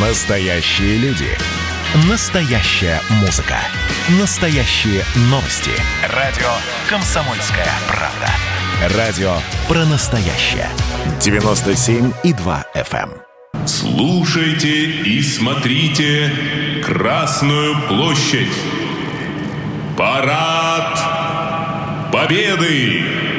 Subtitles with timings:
[0.00, 1.26] Настоящие люди.
[2.08, 3.56] Настоящая музыка.
[4.20, 5.72] Настоящие новости.
[6.14, 6.46] Радио
[6.88, 8.96] «Комсомольская правда».
[8.96, 9.32] Радио
[9.66, 10.68] про настоящее.
[11.18, 13.10] 97,2 FM.
[13.10, 13.66] эм.
[13.66, 16.32] Слушайте и смотрите
[16.84, 18.54] Красную площадь.
[19.96, 20.96] Парад
[22.12, 23.37] Победы!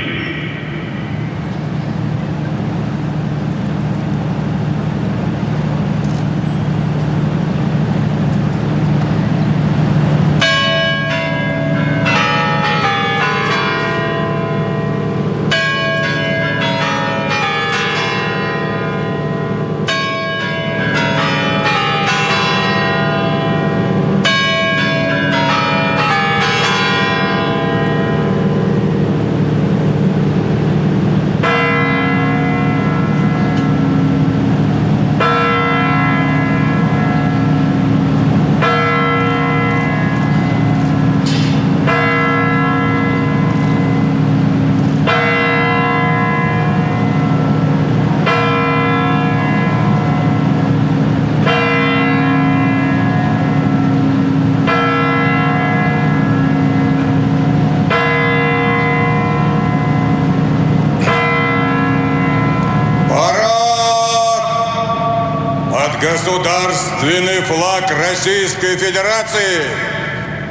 [68.60, 69.64] Российской Федерации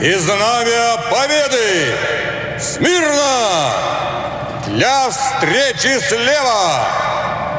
[0.00, 1.94] и знамя Победы!
[2.58, 3.72] Смирно!
[4.66, 6.88] Для встречи слева!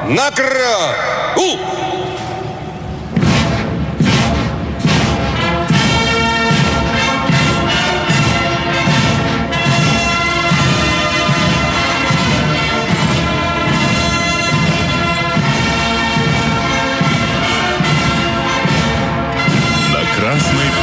[0.06, 1.60] На краю!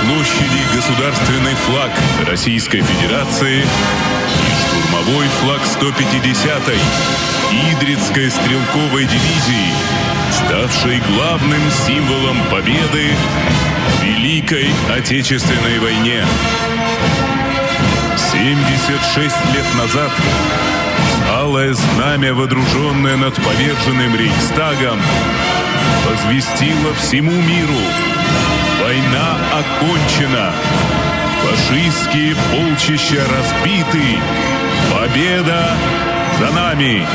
[0.07, 1.91] Площади государственный флаг
[2.29, 6.79] Российской Федерации и штурмовой флаг 150-й
[7.73, 9.73] Идрицкой стрелковой дивизии,
[10.31, 13.11] ставшей главным символом победы
[13.99, 16.25] в Великой Отечественной войне.
[18.33, 20.13] 76 лет назад
[21.31, 25.01] алое знамя, водруженное над поверженным Рейхстагом,
[26.09, 27.81] возвестило всему миру
[28.83, 30.53] Война окончена.
[31.43, 34.19] Фашистские полчища разбиты.
[34.93, 35.77] Победа
[36.39, 37.07] за нами.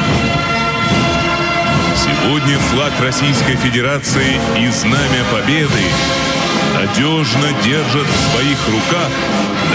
[1.95, 5.83] Сегодня флаг Российской Федерации и знамя Победы
[6.73, 9.09] надежно держат в своих руках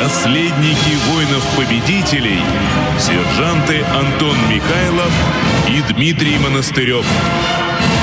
[0.03, 2.41] наследники воинов-победителей,
[2.99, 5.13] сержанты Антон Михайлов
[5.69, 7.07] и Дмитрий Монастырев.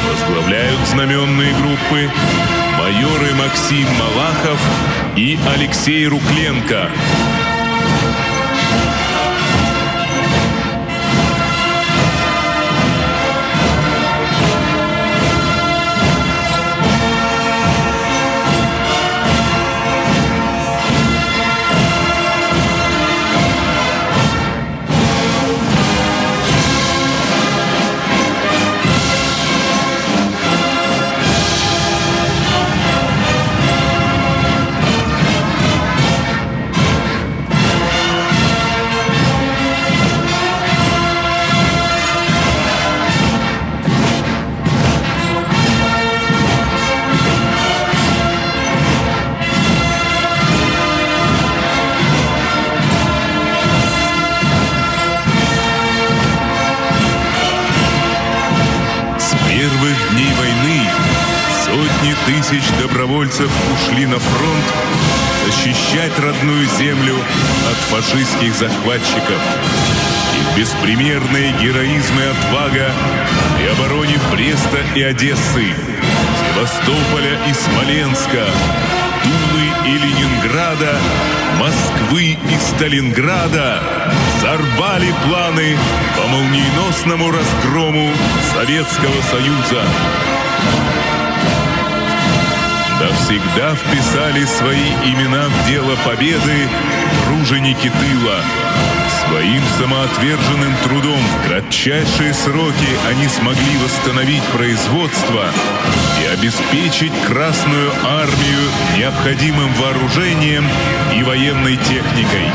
[0.09, 2.09] Возглавляют знаменные группы
[2.77, 4.59] майоры Максим Малахов
[5.15, 6.89] и Алексей Рукленко.
[63.23, 64.63] Добровольцев ушли на фронт
[65.45, 67.15] защищать родную землю
[67.69, 69.39] от фашистских захватчиков.
[70.39, 72.91] Их беспримерные героизм и отвага
[73.57, 75.67] при обороне Бреста и Одессы,
[76.39, 78.45] Севастополя и Смоленска,
[79.23, 80.97] Тулы и Ленинграда,
[81.59, 83.81] Москвы и Сталинграда
[84.37, 85.77] взорвали планы
[86.17, 88.11] по молниеносному разгрому
[88.53, 89.83] Советского Союза.
[93.23, 96.67] Навсегда вписали свои имена в дело победы
[97.25, 98.41] труженики тыла.
[99.25, 105.45] Своим самоотверженным трудом в кратчайшие сроки они смогли восстановить производство
[106.21, 110.65] и обеспечить Красную Армию необходимым вооружением
[111.15, 112.47] и военной техникой.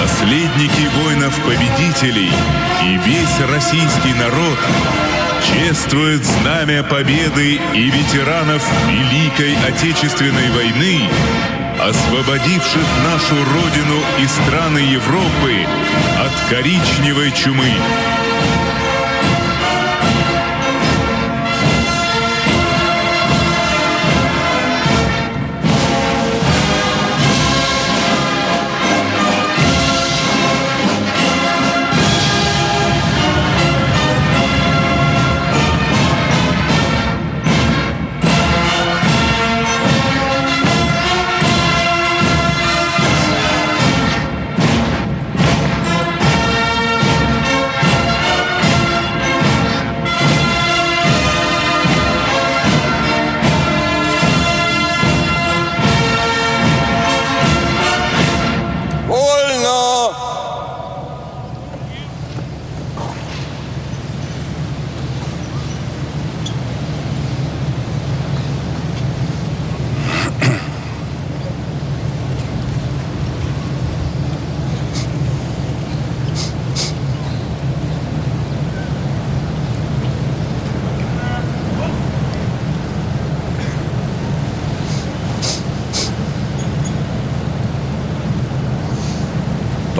[0.00, 2.32] Наследники воинов-победителей
[2.82, 4.58] и весь российский народ
[5.46, 11.08] чествует знамя победы и ветеранов Великой Отечественной войны,
[11.80, 15.66] освободивших нашу Родину и страны Европы
[16.18, 17.70] от коричневой чумы.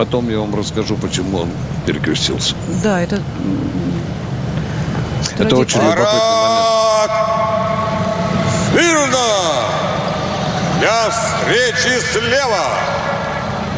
[0.07, 1.51] Потом я вам расскажу, почему он
[1.85, 2.55] перекрестился.
[2.81, 3.21] Да, это...
[5.37, 6.07] Это очень любопытный
[6.45, 7.13] момент.
[8.71, 9.29] Смирно!
[10.79, 12.67] Для встречи слева!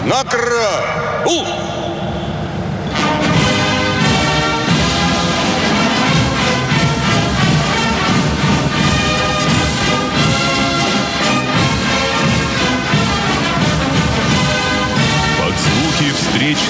[0.04, 1.46] На краю!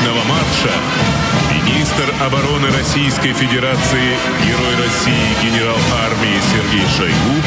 [0.08, 0.72] Встречного марша
[1.66, 4.16] министр обороны Российской Федерации,
[4.46, 5.76] герой России, генерал
[6.06, 7.42] армии Сергей Шойгу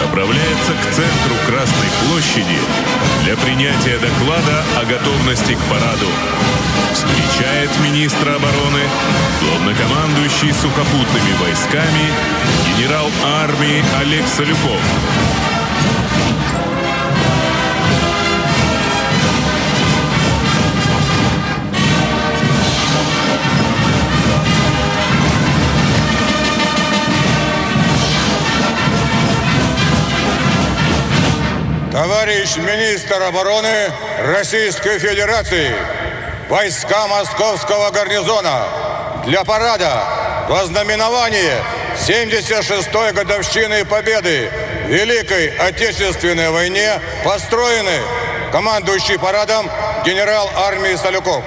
[0.00, 2.58] направляется к центру Красной площади
[3.24, 6.08] для принятия доклада о готовности к параду.
[6.92, 8.82] Встречает министра обороны
[9.42, 12.08] главнокомандующий сухопутными войсками
[12.76, 14.80] генерал армии Олег Солюков.
[31.92, 35.74] Товарищ министр обороны Российской Федерации,
[36.48, 38.64] войска Московского гарнизона
[39.26, 40.02] для парада
[40.48, 41.62] во знаменование
[41.98, 44.50] 76-й годовщины Победы
[44.86, 48.00] в Великой Отечественной войне построены
[48.50, 49.70] командующий парадом
[50.02, 51.44] генерал армии Солюков.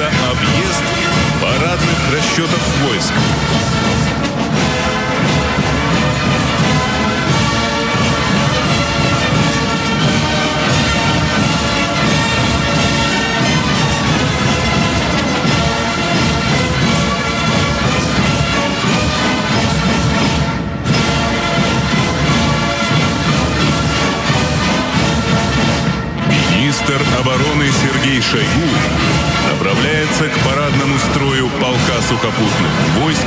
[0.00, 0.82] Начинается объезд
[1.42, 3.12] парадных расчетов войск.
[26.56, 29.29] Министр обороны Сергей Шойгу
[30.10, 33.26] направляется к парадному строю полка сухопутных войск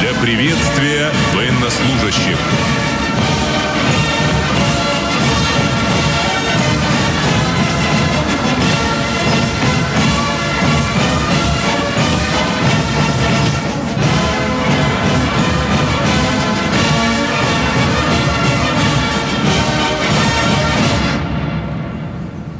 [0.00, 2.36] для приветствия военнослужащих.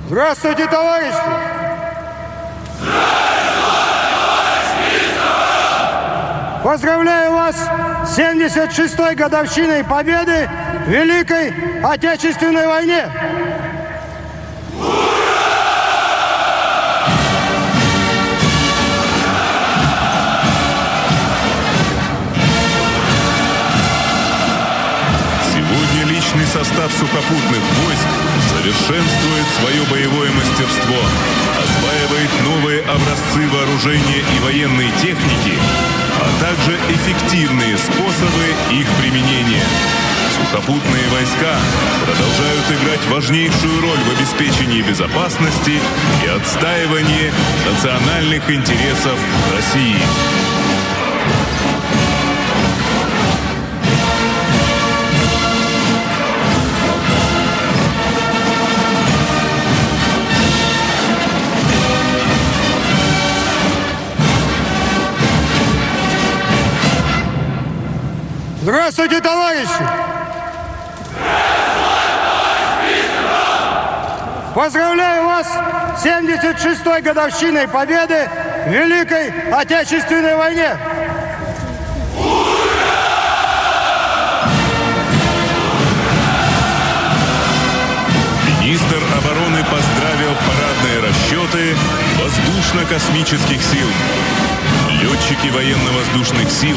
[0.08, 1.60] Здравствуйте, товарищи!
[6.70, 7.56] Поздравляю вас
[8.06, 10.48] с 76-й годовщиной Победы
[10.86, 13.10] в Великой Отечественной войне!
[26.04, 28.06] Личный состав сухопутных войск
[28.50, 30.96] совершенствует свое боевое мастерство,
[32.00, 35.58] осваивает новые образцы вооружения и военной техники,
[36.20, 39.64] а также эффективные способы их применения.
[40.36, 41.56] Сухопутные войска
[42.04, 45.78] продолжают играть важнейшую роль в обеспечении безопасности
[46.24, 47.32] и отстаивании
[47.70, 49.18] национальных интересов
[49.54, 50.59] России.
[68.90, 69.68] Здравствуйте, товарищи!
[74.52, 75.46] Поздравляю вас
[75.96, 78.28] с 76-й годовщиной победы
[78.66, 80.76] в Великой Отечественной войне!
[88.60, 91.76] Министр обороны поздравил парадные расчеты
[92.18, 93.86] воздушно-космических сил.
[95.00, 96.76] Летчики военно-воздушных сил,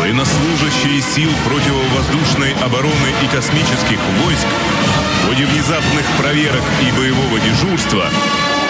[0.00, 8.06] военнослужащие сил противовоздушной обороны и космических войск в ходе внезапных проверок и боевого дежурства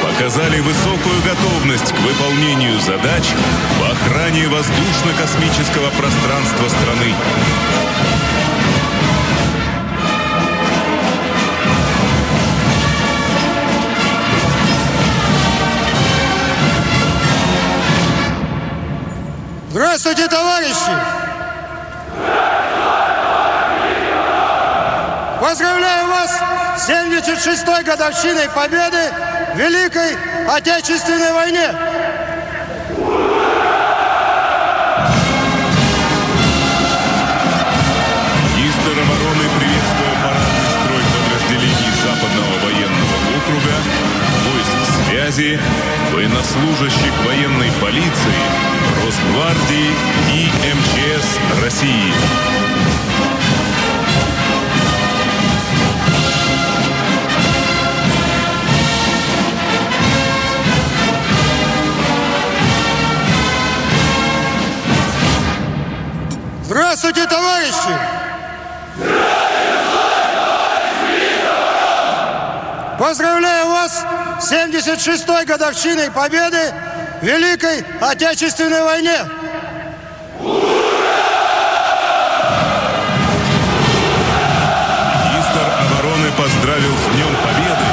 [0.02, 3.32] показали высокую готовность к выполнению задач
[3.78, 7.14] по охране воздушно-космического пространства страны.
[20.10, 20.92] Здравствуйте, товарищи!
[25.40, 26.40] Поздравляю вас
[26.78, 29.12] с 76-й годовщиной победы
[29.54, 30.16] в Великой
[30.48, 31.70] Отечественной войне!
[38.56, 39.69] Министр обороны
[45.30, 45.60] связи,
[46.12, 48.34] военнослужащих военной полиции,
[49.04, 49.94] Росгвардии
[50.32, 52.12] и МЧС России.
[66.64, 68.20] Здравствуйте, товарищи!
[72.98, 74.04] Поздравляю вас
[74.40, 76.72] 76-й годовщиной победы
[77.20, 79.18] в Великой Отечественной войне!
[85.20, 87.84] Министр обороны поздравил с Днем Победы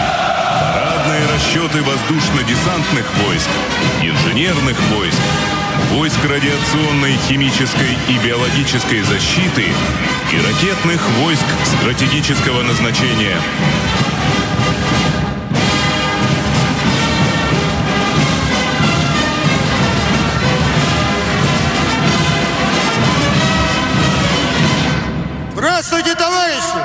[0.74, 3.50] парадные расчеты воздушно-десантных войск,
[4.02, 5.22] инженерных войск,
[5.92, 9.66] войск радиационной, химической и биологической защиты
[10.32, 13.36] и ракетных войск стратегического назначения.
[26.08, 26.80] Здравствуйте, товарищи!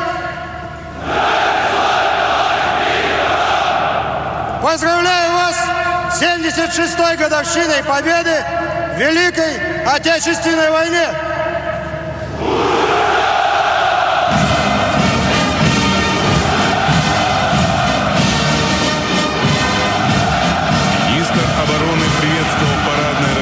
[4.63, 5.57] Поздравляю вас
[6.17, 8.45] с 76-й годовщиной победы
[8.95, 11.09] в Великой Отечественной войне!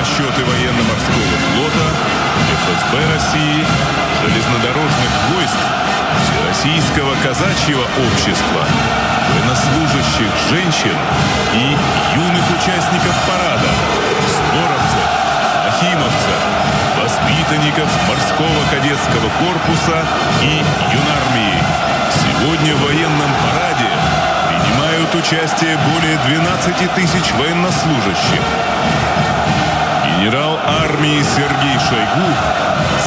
[0.00, 1.87] Расчеты военно-морского флота,
[2.64, 3.66] ФСБ России,
[4.30, 5.58] железнодорожных войск,
[6.22, 8.62] Всероссийского казачьего общества,
[9.30, 10.96] военнослужащих женщин
[11.54, 11.76] и
[12.14, 13.70] юных участников парада,
[14.30, 15.08] сборовцев,
[15.66, 16.40] ахимовцев,
[17.02, 20.06] воспитанников морского кадетского корпуса
[20.42, 20.62] и
[20.94, 21.58] юнармии.
[22.10, 23.90] Сегодня в военном параде
[24.49, 28.42] принимают участие более 12 тысяч военнослужащих.
[30.20, 32.28] Генерал армии Сергей Шойгу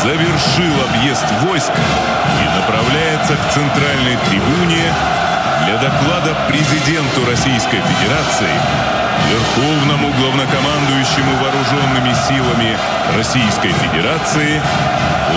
[0.01, 4.91] завершил объезд войск и направляется к центральной трибуне
[5.63, 8.50] для доклада президенту Российской Федерации,
[9.29, 12.75] Верховному главнокомандующему вооруженными силами
[13.15, 14.60] Российской Федерации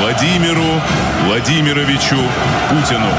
[0.00, 0.80] Владимиру
[1.26, 2.16] Владимировичу
[2.70, 3.12] Путину.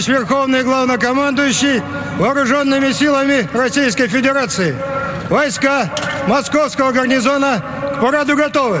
[0.00, 1.82] Товарищ Верховный Главнокомандующий
[2.16, 4.74] Вооруженными силами Российской Федерации.
[5.28, 5.90] Войска
[6.26, 7.62] Московского гарнизона
[7.96, 8.80] к параду готовы.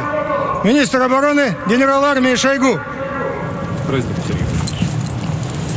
[0.64, 2.80] Министр обороны генерал армии Шойгу.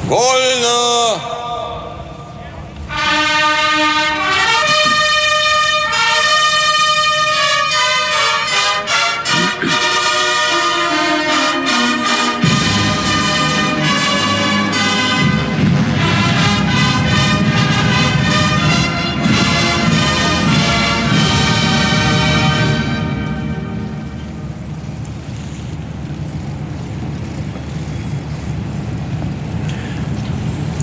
[0.06, 1.33] Вольно!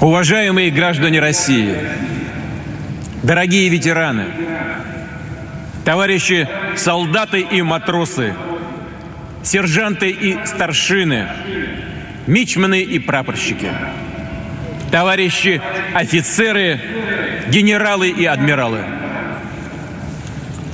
[0.00, 1.76] Уважаемые граждане России,
[3.22, 4.28] дорогие ветераны,
[5.84, 8.34] товарищи солдаты и матросы,
[9.42, 11.28] сержанты и старшины,
[12.26, 13.68] мичманы и прапорщики,
[14.90, 15.60] товарищи
[15.92, 16.80] офицеры,
[17.48, 18.82] генералы и адмиралы.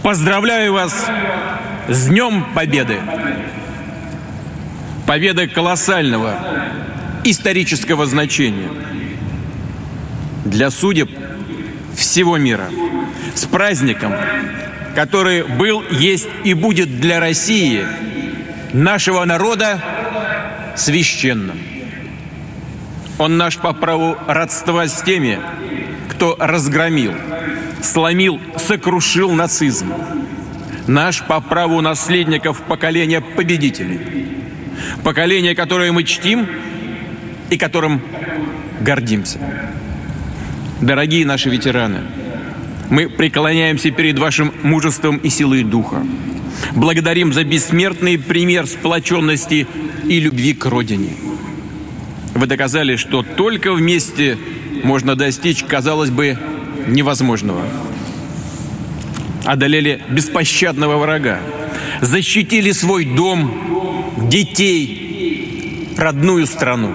[0.05, 1.11] Поздравляю вас
[1.89, 3.01] с Днем Победы!
[5.05, 6.39] Победа колоссального
[7.25, 8.71] исторического значения–
[10.51, 11.11] для судеб
[11.95, 12.69] всего мира.
[13.35, 14.15] С праздником,
[14.95, 17.85] который был, есть и будет для России,
[18.73, 19.83] нашего народа,
[20.77, 21.59] священным.
[23.19, 25.39] Он наш по праву родства с теми,
[26.11, 27.15] кто разгромил,
[27.83, 29.93] сломил, сокрушил нацизм.
[30.87, 34.01] Наш по праву наследников поколения победителей.
[35.03, 36.47] Поколение, которое мы чтим
[37.51, 38.01] и которым
[38.81, 39.41] гордимся.
[40.81, 42.03] Дорогие наши ветераны,
[42.91, 46.07] мы преклоняемся перед вашим мужеством и силой духа.
[46.75, 49.67] Благодарим за бессмертный пример сплоченности
[50.07, 51.15] и любви к Родине.
[52.35, 54.37] Вы доказали, что только вместе
[54.85, 56.39] можно достичь, казалось бы,
[56.87, 57.63] невозможного.
[59.47, 61.41] Одолели беспощадного врага,
[62.03, 66.93] защитили свой дом, детей, родную страну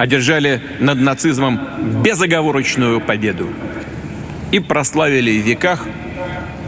[0.00, 1.60] одержали над нацизмом
[2.02, 3.50] безоговорочную победу
[4.50, 5.86] и прославили в веках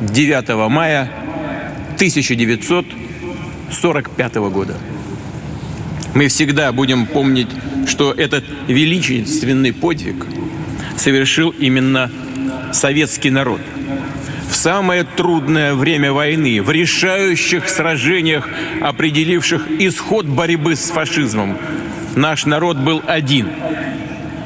[0.03, 1.11] 9 мая
[1.95, 4.77] 1945 года.
[6.15, 7.49] Мы всегда будем помнить,
[7.87, 10.27] что этот величественный подвиг
[10.99, 12.11] совершил именно
[12.75, 13.63] советский народ.
[14.51, 18.47] В самое трудное время войны, в решающих сражениях,
[18.83, 21.57] определивших исход борьбы с фашизмом,
[22.17, 23.49] наш народ был один.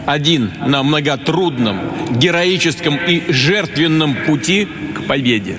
[0.06, 5.58] Один на многотрудном, героическом и жертвенном пути к победе.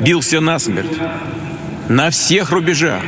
[0.00, 0.98] Бился насмерть.
[1.88, 3.02] На всех рубежах.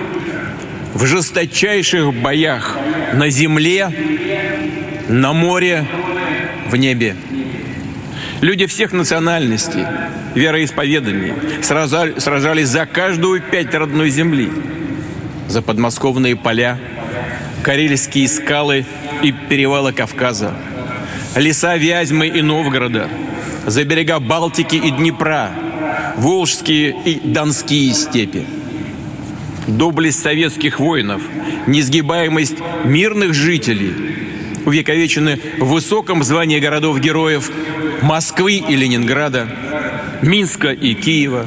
[0.95, 2.77] В жесточайших боях
[3.15, 3.91] на земле,
[5.09, 5.87] на море,
[6.71, 7.17] в небе.
[8.41, 9.85] Люди всех национальностей,
[10.35, 14.51] вероисповеданий сражались за каждую пять родной земли,
[15.49, 16.79] за подмосковные поля,
[17.67, 18.87] Карельские скалы
[19.25, 20.55] и перевалы Кавказа,
[21.35, 23.09] леса Вязьмы и Новгорода,
[23.67, 25.51] за берега Балтики и Днепра,
[26.17, 28.47] Волжские и Донские степи.
[29.67, 31.23] Доблесть советских воинов,
[31.67, 34.15] несгибаемость мирных жителей
[34.65, 37.51] увековечены в высоком звании городов-героев
[38.01, 39.49] Москвы и Ленинграда,
[40.23, 41.47] Минска и Киева,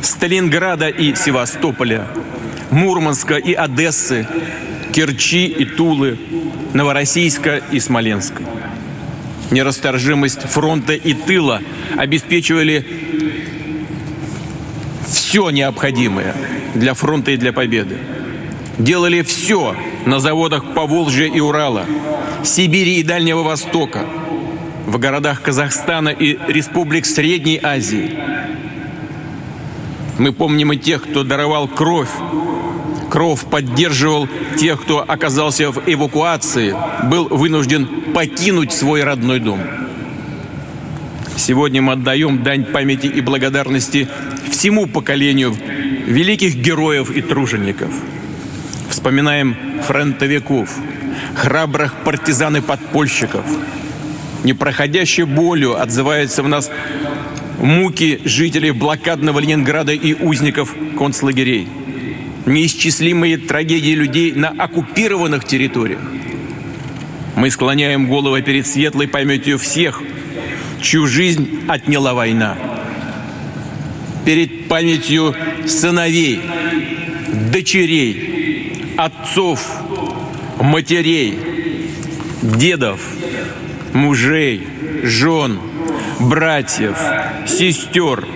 [0.00, 2.06] Сталинграда и Севастополя,
[2.70, 4.28] Мурманска и Одессы,
[4.92, 6.18] Керчи и Тулы,
[6.72, 8.42] Новороссийска и Смоленска.
[9.50, 11.60] Нерасторжимость фронта и тыла
[11.96, 12.86] обеспечивали
[15.06, 16.34] все необходимое
[16.74, 17.98] для фронта и для победы.
[18.78, 19.76] Делали все
[20.06, 21.84] на заводах Поволжья и Урала,
[22.44, 24.06] Сибири и Дальнего Востока,
[24.86, 28.18] в городах Казахстана и республик Средней Азии.
[30.18, 32.10] Мы помним и тех, кто даровал кровь
[33.10, 36.74] Кров поддерживал тех, кто оказался в эвакуации,
[37.08, 39.60] был вынужден покинуть свой родной дом.
[41.36, 44.08] Сегодня мы отдаем дань памяти и благодарности
[44.48, 45.56] всему поколению
[46.06, 47.92] великих героев и тружеников.
[48.88, 50.72] Вспоминаем фронтовиков,
[51.34, 53.44] храбрых партизан и подпольщиков.
[54.44, 56.70] Непроходящей болью отзываются в нас
[57.58, 61.66] муки жителей блокадного Ленинграда и узников концлагерей–
[62.50, 66.00] неисчислимые трагедии людей на оккупированных территориях.
[67.36, 70.02] Мы склоняем головы перед светлой памятью всех,
[70.80, 72.56] чью жизнь отняла война.
[74.24, 75.34] Перед памятью
[75.66, 76.40] сыновей,
[77.52, 79.64] дочерей, отцов,
[80.60, 81.38] матерей,
[82.42, 83.00] дедов,
[83.92, 84.66] мужей,
[85.02, 85.58] жен,
[86.18, 86.96] братьев,
[87.46, 88.26] сестер,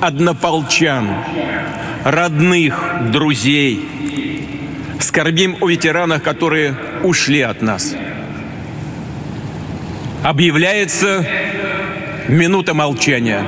[0.00, 1.08] однополчан,
[2.04, 3.88] родных, друзей,
[5.00, 7.94] Скорбим о ветеранах, которые ушли от нас.
[10.24, 11.24] Объявляется
[12.28, 13.44] минута молчания.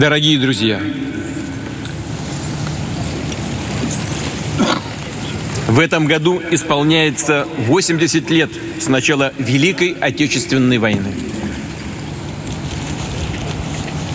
[0.00, 0.80] Дорогие друзья,
[5.68, 11.12] в этом году исполняется 80 лет с начала Великой Отечественной войны.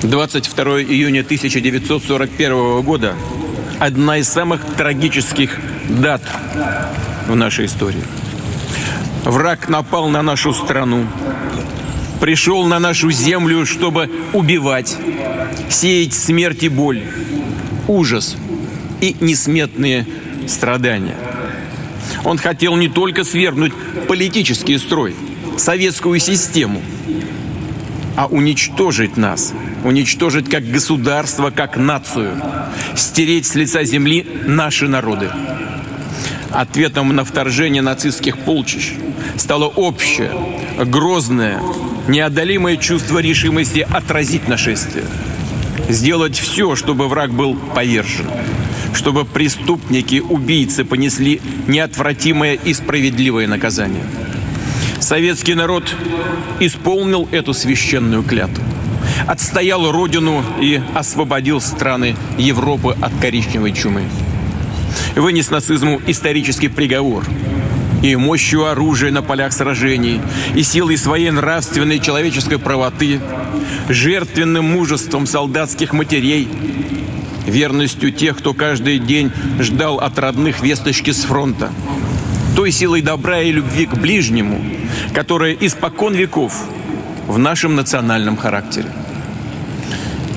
[0.01, 3.13] 22 июня 1941 года–
[3.79, 6.23] одна из самых трагических дат
[7.27, 8.03] в нашей истории.
[9.23, 11.05] Враг напал на нашу страну,
[12.19, 14.97] пришел на нашу землю, чтобы убивать,
[15.69, 17.03] сеять смерть и боль,
[17.87, 18.37] ужас
[19.01, 20.05] и несметные
[20.47, 21.15] страдания.
[22.23, 23.73] Он хотел не только свергнуть
[24.07, 25.15] политический строй,
[25.57, 26.81] советскую систему,
[28.15, 32.41] а уничтожить нас, уничтожить как государство, как нацию,
[32.95, 35.29] стереть с лица земли наши народы.
[36.51, 38.93] Ответом на вторжение нацистских полчищ
[39.35, 40.31] стало общее,
[40.85, 41.61] грозное,
[42.07, 45.05] неодолимое чувство решимости отразить нашествие–
[45.89, 48.25] сделать все, чтобы враг был повержен,
[48.93, 54.03] чтобы преступники, убийцы понесли неотвратимое и справедливое наказание.
[54.99, 55.95] Советский народ
[56.59, 58.63] исполнил эту священную клятву,
[59.27, 64.03] отстоял родину и освободил страны Европы от коричневой чумы.
[65.15, 67.25] Вынес нацизму исторический приговор–
[68.11, 70.21] и мощью оружия на полях сражений,
[70.53, 73.19] и силой своей нравственной человеческой правоты,
[73.89, 76.47] жертвенным мужеством солдатских матерей,
[77.45, 81.71] верностью тех, кто каждый день ждал от родных весточки с фронта,
[82.55, 84.63] той силой добра и любви к ближнему,
[85.13, 86.53] которая испокон веков
[87.27, 88.91] в нашем национальном характере.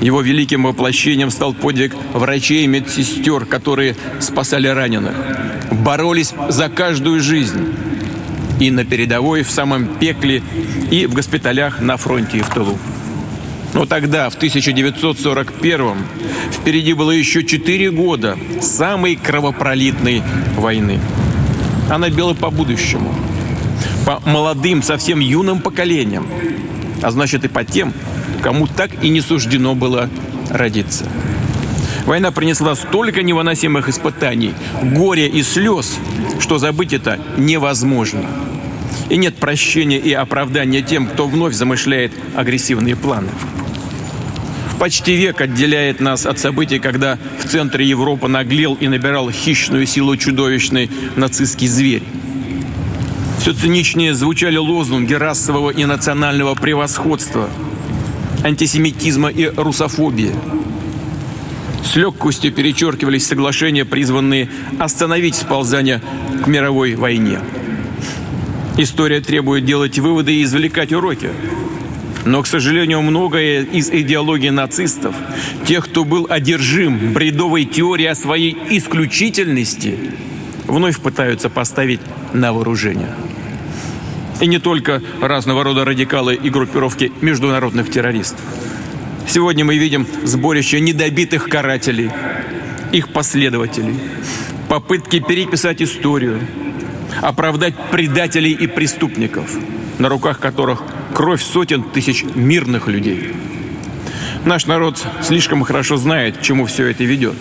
[0.01, 5.13] Его великим воплощением стал подвиг врачей и медсестер, которые спасали раненых,
[5.71, 7.73] боролись за каждую жизнь
[8.59, 10.41] и на передовой, в самом пекле,
[10.89, 12.77] и в госпиталях на фронте и в тылу.
[13.73, 15.97] Но тогда, в 1941-м,
[16.51, 20.23] впереди было еще четыре года самой кровопролитной
[20.55, 20.99] войны.
[21.89, 23.13] Она била по будущему,
[24.05, 26.27] по молодым, совсем юным поколениям,
[27.01, 27.93] а значит и по тем,
[28.41, 30.09] кому так и не суждено было
[30.49, 31.05] родиться.
[32.05, 35.97] Война принесла столько невыносимых испытаний, горя и слез,
[36.39, 38.25] что забыть это невозможно.
[39.09, 43.29] И нет прощения и оправдания тем, кто вновь замышляет агрессивные планы.
[44.79, 50.15] Почти век отделяет нас от событий, когда в центре Европы наглел и набирал хищную силу
[50.15, 52.03] чудовищный нацистский зверь.
[53.41, 57.49] Все циничнее звучали лозунги расового и национального превосходства,
[58.43, 60.33] антисемитизма и русофобии.
[61.83, 66.01] С легкостью перечеркивались соглашения, призванные остановить сползание
[66.43, 67.39] к мировой войне.
[68.77, 71.29] История требует делать выводы и извлекать уроки.
[72.25, 75.15] Но, к сожалению, многое из идеологии нацистов,
[75.65, 79.97] тех, кто был одержим бредовой теорией о своей исключительности,
[80.67, 82.01] вновь пытаются поставить
[82.33, 83.15] на вооружение.
[84.41, 88.41] И не только разного рода радикалы и группировки международных террористов.
[89.27, 92.09] Сегодня мы видим сборище недобитых карателей,
[92.91, 93.99] их последователей,
[94.69, 96.39] попытки переписать историю,
[97.21, 99.51] оправдать предателей и преступников,
[99.99, 100.81] на руках которых
[101.13, 103.33] кровь сотен тысяч мирных людей.
[104.45, 107.35] Наш народ слишком хорошо знает, к чему все это ведет.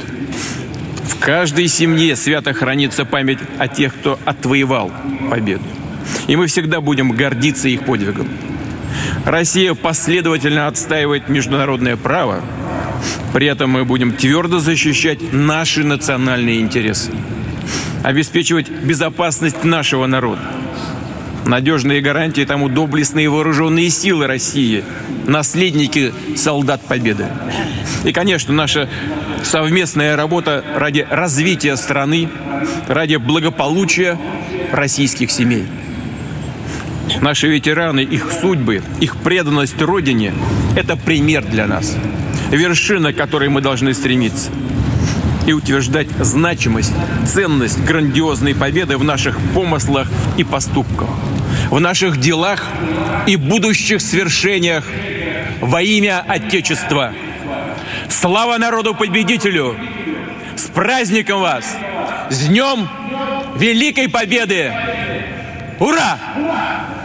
[1.04, 4.90] В каждой семье свято хранится память о тех, кто отвоевал
[5.30, 5.64] победу.
[6.26, 8.28] И мы всегда будем гордиться их подвигом.
[9.24, 12.42] Россия последовательно отстаивает международное право,
[13.32, 17.12] При этом мы будем твердо защищать наши национальные интересы,
[18.02, 20.40] обеспечивать безопасность нашего народа.
[21.44, 24.84] Надежные гарантии тому доблестные вооруженные силы России,
[25.26, 27.26] наследники солдат Победы.
[28.04, 28.88] И, конечно, наша
[29.44, 32.28] совместная работа ради развития страны,
[32.86, 34.18] ради благополучия
[34.72, 35.66] российских семей.
[37.20, 40.32] Наши ветераны, их судьбы, их преданность Родине–
[40.76, 41.96] это пример для нас.
[42.50, 44.50] Вершина, к которой мы должны стремиться.
[45.46, 46.92] И утверждать значимость,
[47.26, 51.08] ценность грандиозной победы в наших помыслах и поступках.
[51.70, 52.64] В наших делах
[53.26, 54.84] и будущих свершениях
[55.60, 57.12] во имя Отечества.
[58.08, 59.76] Слава народу-победителю!
[60.56, 61.64] С праздником вас!
[62.30, 62.88] С Днем
[63.56, 64.72] Великой Победы!
[65.80, 66.18] Ура!
[66.34, 66.97] Парад!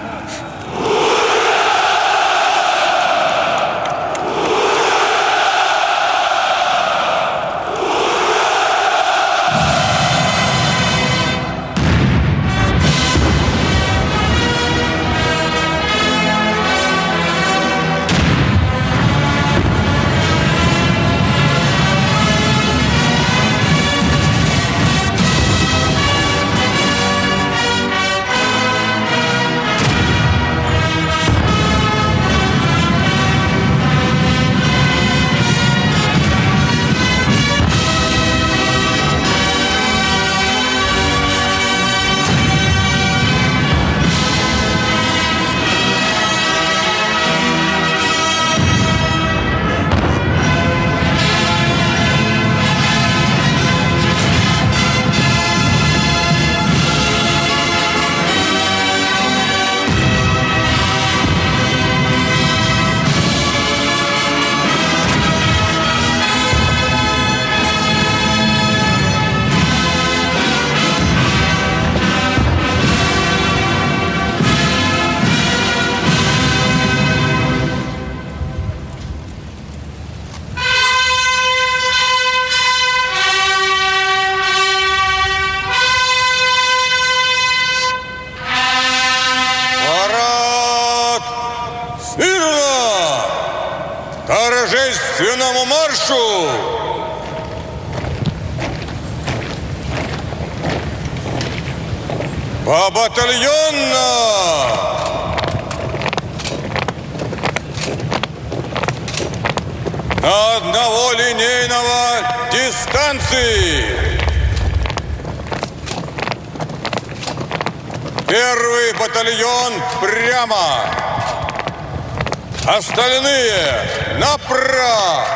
[122.75, 125.27] Остальные направо.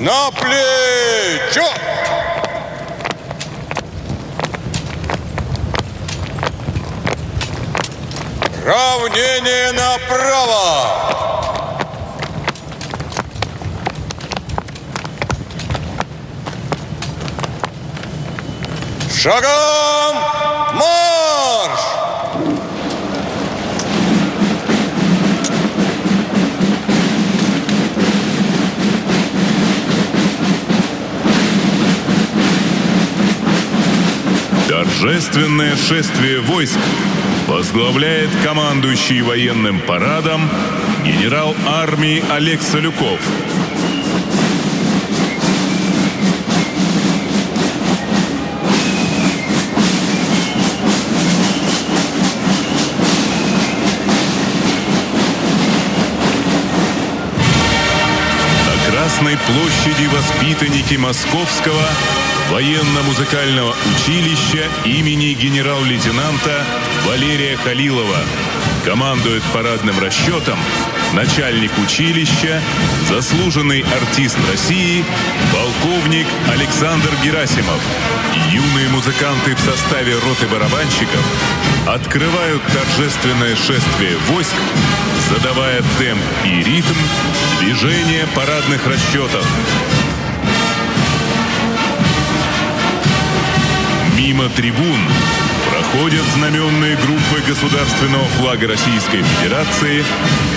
[0.00, 1.66] На плечо.
[8.66, 11.32] Равнение направо.
[19.10, 20.41] Шагом
[34.82, 36.80] Торжественное шествие войск
[37.46, 40.50] возглавляет командующий военным парадом
[41.04, 43.20] генерал армии Олег Солюков.
[59.22, 61.80] Красной площади воспитанники Московского
[62.50, 66.64] военно-музыкального училища имени генерал-лейтенанта
[67.06, 68.16] Валерия Халилова.
[68.84, 70.58] Командует парадным расчетом
[71.12, 72.60] начальник училища,
[73.08, 75.04] заслуженный артист России,
[75.52, 77.80] полковник Александр Герасимов.
[78.50, 81.24] Юные музыканты в составе роты барабанщиков
[81.86, 84.54] открывают торжественное шествие войск,
[85.28, 86.96] задавая темп и ритм
[87.60, 89.46] движения парадных расчетов.
[94.16, 95.00] Мимо трибун
[95.72, 100.04] проходят знаменные группы государственного флага Российской Федерации,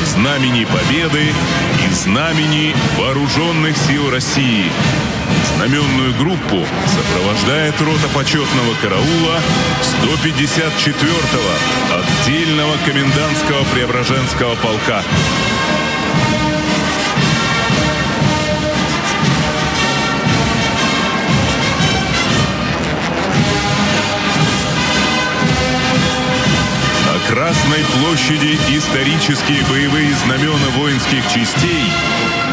[0.04, 1.32] знамени Победы
[1.86, 4.71] и знамени Вооруженных сил России.
[5.56, 9.39] Знаменную группу сопровождает рота почетного караула
[10.04, 15.01] 154-го отдельного комендантского Преображенского полка.
[27.84, 31.84] Площади исторические боевые знамена воинских частей,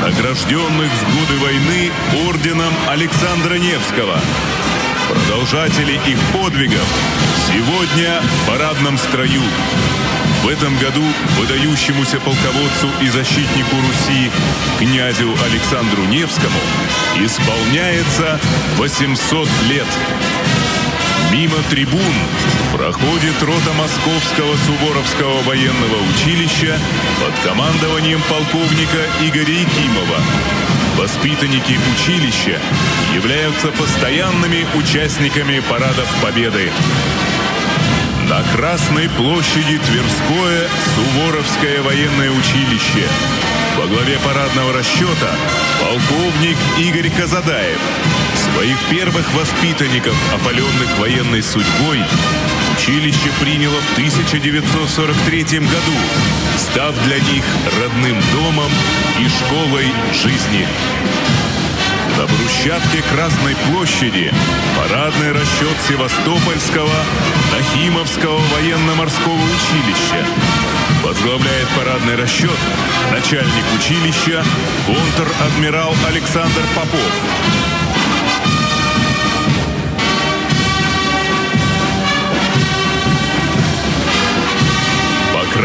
[0.01, 1.93] награжденных в годы войны
[2.29, 4.21] орденом Александра Невского.
[5.09, 6.87] Продолжатели их подвигов
[7.47, 9.43] сегодня в парадном строю.
[10.43, 11.05] В этом году
[11.39, 14.31] выдающемуся полководцу и защитнику Руси
[14.79, 16.59] князю Александру Невскому
[17.17, 18.41] исполняется
[18.77, 19.87] 800 лет.
[21.33, 22.15] Мимо трибун
[22.75, 26.79] проходит рота Московского Суворовского военного училища
[27.19, 30.21] под командованием полковника Игоря Якимова.
[30.99, 32.61] Воспитанники училища
[33.15, 36.71] являются постоянными участниками парадов Победы.
[38.29, 43.09] На Красной площади Тверское Суворовское военное училище.
[43.77, 45.31] Во главе парадного расчета
[45.81, 47.81] полковник Игорь Казадаев.
[48.35, 52.01] Своих первых воспитанников, опаленных военной судьбой,
[52.77, 55.97] училище приняло в 1943 году,
[56.57, 57.45] став для них
[57.81, 58.71] родным домом
[59.19, 60.67] и школой жизни.
[62.19, 64.33] На брусчатке Красной площади
[64.77, 66.91] парадный расчет Севастопольского
[67.53, 70.27] Нахимовского военно-морского училища.
[71.03, 72.59] Возглавляет парадный расчет
[73.11, 74.45] начальник училища
[74.87, 77.72] контр-адмирал Александр Попов.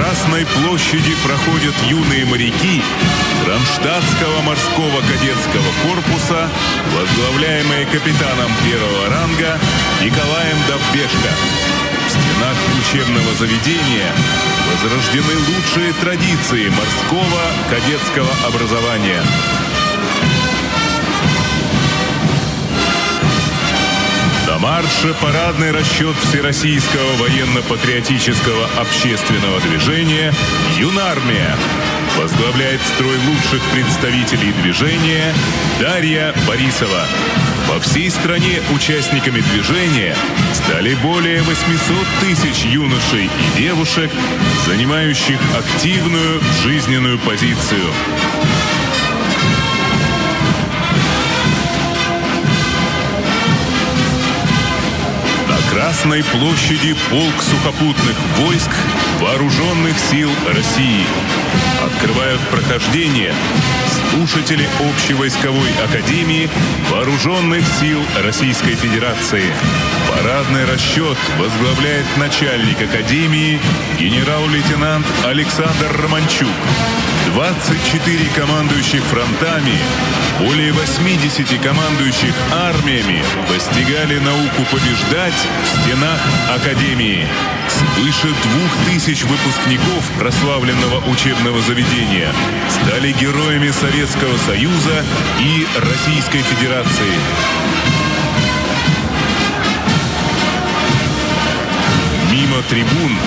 [0.07, 2.81] Красной площади проходят юные моряки
[3.43, 6.49] Кронштадтского морского кадетского корпуса,
[6.95, 9.59] возглавляемые капитаном первого ранга
[10.01, 11.29] Николаем Довбешко.
[12.07, 14.13] В стенах учебного заведения
[14.71, 19.21] возрождены лучшие традиции морского кадетского образования.
[24.57, 30.33] На марше парадный расчет Всероссийского военно-патриотического общественного движения
[30.79, 31.55] «Юнармия».
[32.17, 35.31] Возглавляет строй лучших представителей движения
[35.79, 37.05] Дарья Борисова.
[37.67, 40.15] По всей стране участниками движения
[40.55, 44.09] стали более 800 тысяч юношей и девушек,
[44.65, 47.91] занимающих активную жизненную позицию.
[55.97, 58.69] Красной площади полк сухопутных войск
[59.19, 61.07] Вооруженных сил России.
[61.83, 63.33] Открывают прохождение
[64.11, 66.51] слушатели Общевойсковой Академии
[66.91, 69.51] Вооруженных сил Российской Федерации.
[70.07, 73.59] Парадный расчет возглавляет начальник Академии
[73.97, 76.47] генерал-лейтенант Александр Романчук.
[77.33, 79.77] 24 командующих фронтами,
[80.39, 87.27] более 80 командующих армиями постигали науку побеждать в стенах Академии.
[87.67, 92.31] Свыше двух тысяч выпускников прославленного учебного заведения
[92.69, 95.03] стали героями Советского Союза
[95.39, 97.13] и Российской Федерации.
[102.31, 103.17] Мимо трибун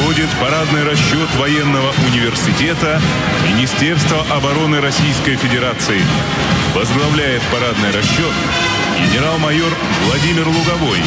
[0.00, 3.00] проходит парадный расчет военного университета
[3.46, 6.00] Министерства обороны Российской Федерации.
[6.74, 8.32] Возглавляет парадный расчет
[8.98, 9.70] генерал-майор
[10.06, 11.00] Владимир Луговой.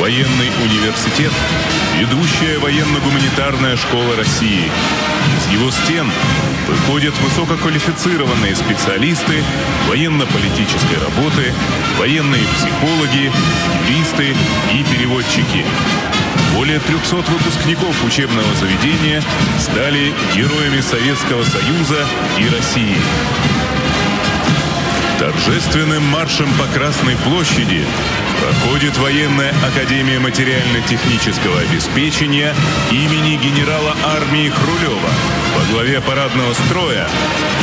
[0.00, 1.32] Военный университет–
[1.98, 4.70] ведущая военно-гуманитарная школа России.
[5.36, 6.08] Из его стен
[6.68, 9.42] выходят высококвалифицированные специалисты
[9.88, 11.52] военно-политической работы,
[11.98, 13.32] военные психологи,
[14.04, 14.36] юристы
[14.72, 15.64] и переводчики.
[16.54, 19.22] Более 300 выпускников учебного заведения
[19.58, 22.06] стали героями Советского Союза
[22.38, 22.96] и России.
[25.18, 27.84] Торжественным маршем по Красной площади
[28.40, 32.54] проходит военная академия материально-технического обеспечения
[32.90, 35.10] имени генерала армии Хрулева
[35.56, 37.08] во главе парадного строя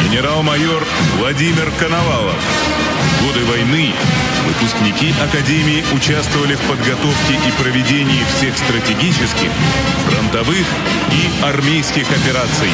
[0.03, 0.83] генерал-майор
[1.17, 2.35] Владимир Коновалов.
[3.19, 3.93] В годы войны
[4.45, 9.49] выпускники Академии участвовали в подготовке и проведении всех стратегических,
[10.07, 10.65] фронтовых
[11.11, 12.69] и армейских операций.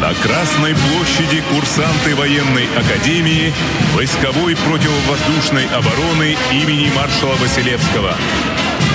[0.00, 3.52] На Красной площади курсанты военной академии
[3.94, 8.14] войсковой противовоздушной обороны имени маршала Василевского.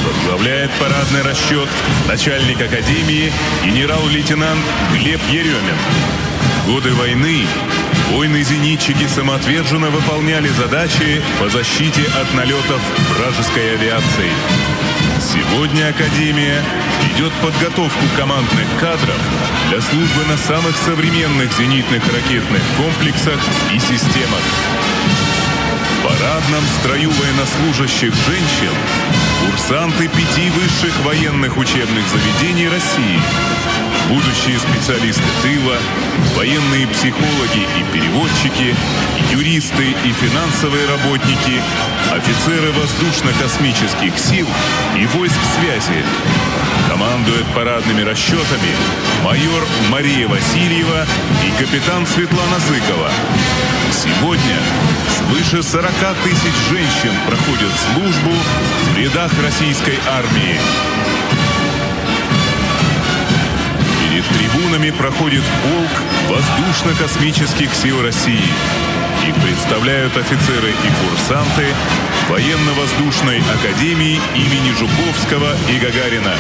[0.06, 1.68] Возглавляет парадный расчет
[2.08, 3.32] начальник академии
[3.66, 4.64] генерал-лейтенант
[4.94, 5.76] Глеб Еремин.
[6.66, 7.46] Годы войны
[8.12, 14.32] Воины-зенитчики самоотверженно выполняли задачи по защите от налетов вражеской авиации.
[15.22, 16.62] Сегодня Академия
[17.06, 19.18] ведет подготовку командных кадров
[19.70, 23.40] для службы на самых современных зенитных ракетных комплексах
[23.74, 24.44] и системах.
[26.00, 28.76] В парадном строю военнослужащих женщин
[29.46, 33.22] курсанты пяти высших военных учебных заведений России
[34.10, 35.78] будущие специалисты тыла,
[36.36, 38.76] военные психологи и переводчики,
[39.32, 41.62] юристы и финансовые работники,
[42.12, 44.48] офицеры воздушно-космических сил
[44.98, 46.04] и войск связи.
[46.90, 48.76] Командует парадными расчетами
[49.24, 51.06] майор Мария Васильева
[51.46, 53.10] и капитан Светлана Зыкова.
[53.92, 54.60] Сегодня
[55.18, 55.92] свыше 40
[56.24, 58.32] тысяч женщин проходят службу
[58.94, 60.60] в рядах российской армии.
[64.72, 68.50] Трибунами проходит полк воздушно-космических сил России.
[69.28, 71.66] Их представляют офицеры и курсанты
[72.30, 76.34] Военно-воздушной академии имени Жуковского и Гагарина.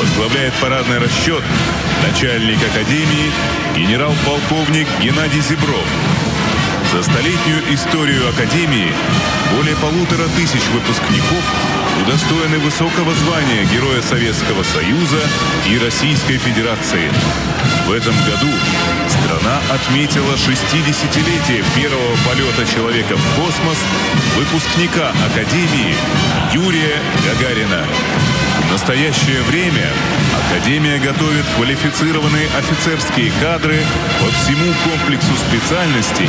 [0.00, 1.42] Возглавляет парадный расчет
[2.06, 3.32] начальник академии
[3.76, 5.88] генерал-полковник Геннадий Зебров.
[6.92, 8.92] За столетнюю историю Академии
[9.56, 11.42] более полутора тысяч выпускников
[12.02, 15.20] удостоены высокого звания Героя Советского Союза
[15.68, 17.10] и Российской Федерации.
[17.86, 18.50] В этом году
[19.08, 23.78] страна отметила 60-летие первого полета человека в космос
[24.36, 25.94] выпускника Академии
[26.52, 27.84] Юрия Гагарина.
[28.68, 29.86] В настоящее время
[30.48, 33.78] Академия готовит квалифицированные офицерские кадры
[34.20, 36.28] по всему комплексу специальностей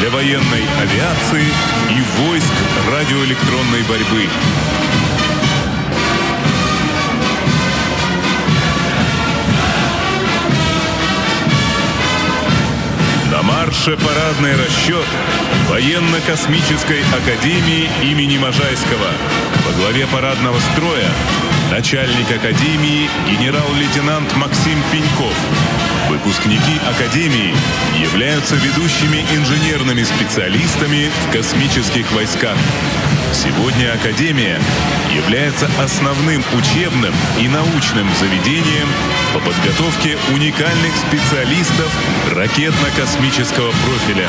[0.00, 1.46] для военной авиации
[1.90, 2.52] и войск
[2.90, 4.28] радиоэлектронной борьбы.
[13.68, 15.04] На марше парадный расчет
[15.68, 19.10] Военно-космической академии имени Можайского.
[19.66, 21.10] Во главе парадного строя
[21.70, 25.34] начальник академии генерал-лейтенант Максим Пеньков.
[26.08, 27.54] Выпускники Академии
[28.00, 32.56] являются ведущими инженерными специалистами в космических войсках.
[33.32, 34.58] Сегодня Академия
[35.14, 38.88] является основным учебным и научным заведением
[39.34, 41.92] по подготовке уникальных специалистов
[42.34, 44.28] ракетно-космического профиля.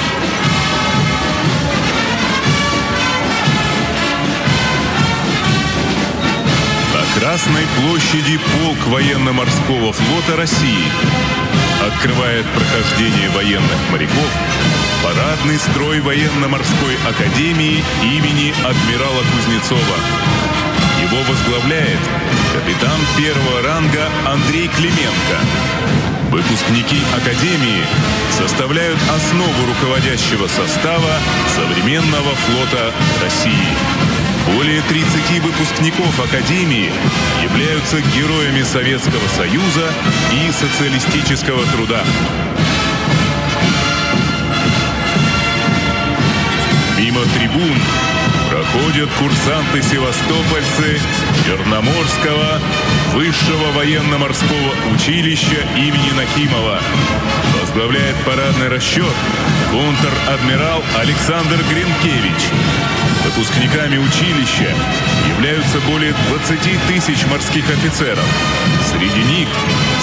[6.94, 10.86] На Красной площади полк военно-морского флота России
[11.88, 14.32] открывает прохождение военных моряков
[15.04, 19.98] парадный строй военно-морской академии имени адмирала Кузнецова.
[21.02, 22.00] Его возглавляет
[22.54, 25.40] капитан первого ранга Андрей Клименко.
[26.32, 27.84] Выпускники Академии
[28.38, 31.14] составляют основу руководящего состава
[31.56, 32.94] современного флота
[33.24, 33.68] России.
[34.56, 36.92] Более 30 выпускников Академии
[37.44, 39.88] являются героями Советского Союза
[40.34, 42.04] и социалистического труда.
[47.20, 47.78] Мимо трибун
[48.50, 51.02] проходят курсанты-севастопольцы
[51.46, 52.62] Черноморского
[53.14, 56.80] высшего военно-морского училища имени Нахимова.
[57.60, 59.14] Возглавляет парадный расчет
[59.70, 62.52] контр-адмирал Александр Гринкевич.
[63.26, 64.74] Выпускниками училища
[65.36, 68.24] являются более 20 тысяч морских офицеров.
[68.90, 69.50] Среди них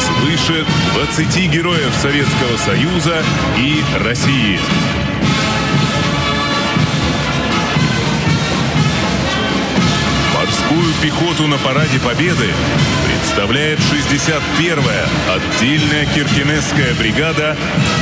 [0.05, 3.23] свыше 20 героев Советского Союза
[3.57, 4.61] и России.
[11.03, 12.53] Пехоту на параде Победы
[13.07, 17.57] представляет 61-я отдельная киркинесская бригада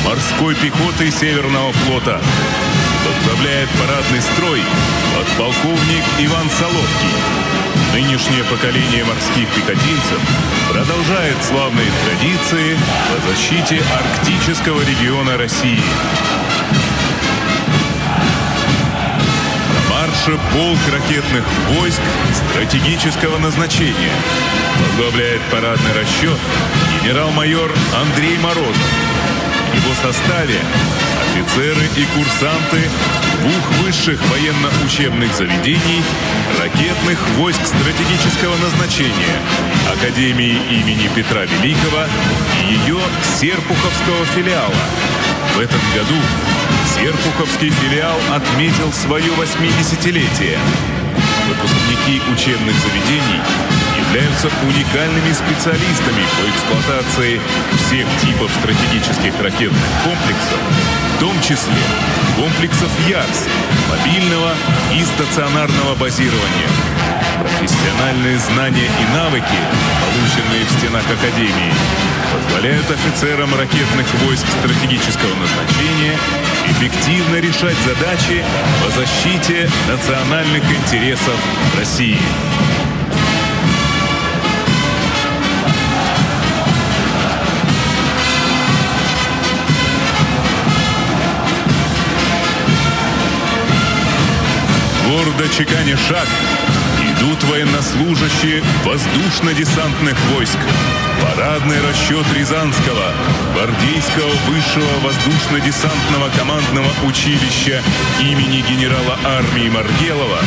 [0.04, 2.20] морской пехоты Северного флота.
[3.06, 4.60] Возглавляет парадный строй
[5.16, 7.14] подполковник Иван Солодкий.
[7.92, 10.20] Нынешнее поколение морских пехотинцев
[10.70, 12.76] продолжает славные традиции
[13.10, 15.82] по защите арктического региона России.
[20.04, 22.00] Марше полк ракетных войск
[22.50, 24.12] стратегического назначения.
[24.78, 26.38] Возглавляет парадный расчет
[27.02, 28.76] генерал-майор Андрей Морозов.
[29.72, 30.60] В его составе
[31.22, 32.82] офицеры и курсанты
[33.40, 36.02] двух высших военно-учебных заведений
[36.60, 39.36] ракетных войск стратегического назначения
[39.90, 42.04] Академии имени Петра Великого
[42.60, 42.98] и ее
[43.40, 44.74] Серпуховского филиала.
[45.56, 46.20] В этом году
[46.94, 50.58] Серпуховский филиал отметил свое 80-летие.
[51.48, 53.40] Выпускники учебных заведений
[53.98, 57.40] являются уникальными специалистами по эксплуатации
[57.78, 60.60] всех типов стратегических ракетных комплексов,
[61.16, 61.82] в том числе
[62.36, 63.48] комплексов ЯРС,
[63.90, 64.54] мобильного
[64.94, 66.93] и стационарного базирования.
[67.40, 69.60] Профессиональные знания и навыки,
[70.00, 71.72] полученные в стенах Академии,
[72.32, 76.16] позволяют офицерам ракетных войск стратегического назначения
[76.70, 78.44] эффективно решать задачи
[78.82, 81.34] по защите национальных интересов
[81.78, 82.18] России.
[95.06, 96.26] Гордо чеканя шаг,
[97.18, 100.58] идут военнослужащие воздушно-десантных войск.
[101.22, 103.12] Парадный расчет Рязанского,
[103.54, 107.82] Гвардейского высшего воздушно-десантного командного училища
[108.20, 110.38] имени генерала армии Маргелова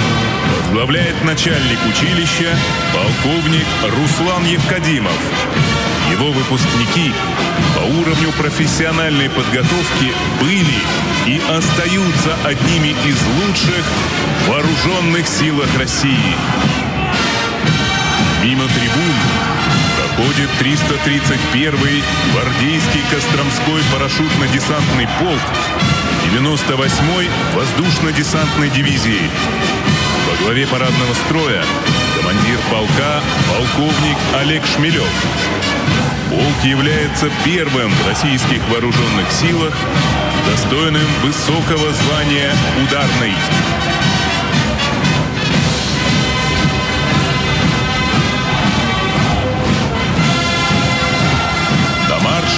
[0.59, 2.57] возглавляет начальник училища
[2.93, 3.65] полковник
[3.97, 5.17] Руслан Евкадимов.
[6.11, 7.13] Его выпускники
[7.75, 10.79] по уровню профессиональной подготовки были
[11.27, 13.83] и остаются одними из лучших
[14.45, 16.35] в вооруженных силах России.
[18.43, 19.13] Мимо трибун
[19.97, 25.41] проходит 331-й гвардейский Костромской парашютно-десантный полк
[26.33, 29.29] 98-й воздушно-десантной дивизии.
[30.29, 31.63] Во главе парадного строя
[32.15, 35.07] командир полка полковник Олег Шмелев.
[36.29, 39.73] Полк является первым в российских вооруженных силах,
[40.49, 42.51] достойным высокого звания
[42.83, 43.33] «Ударный».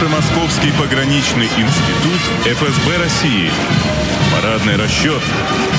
[0.08, 3.52] Московский пограничный институт ФСБ России.
[4.32, 5.22] Парадный расчет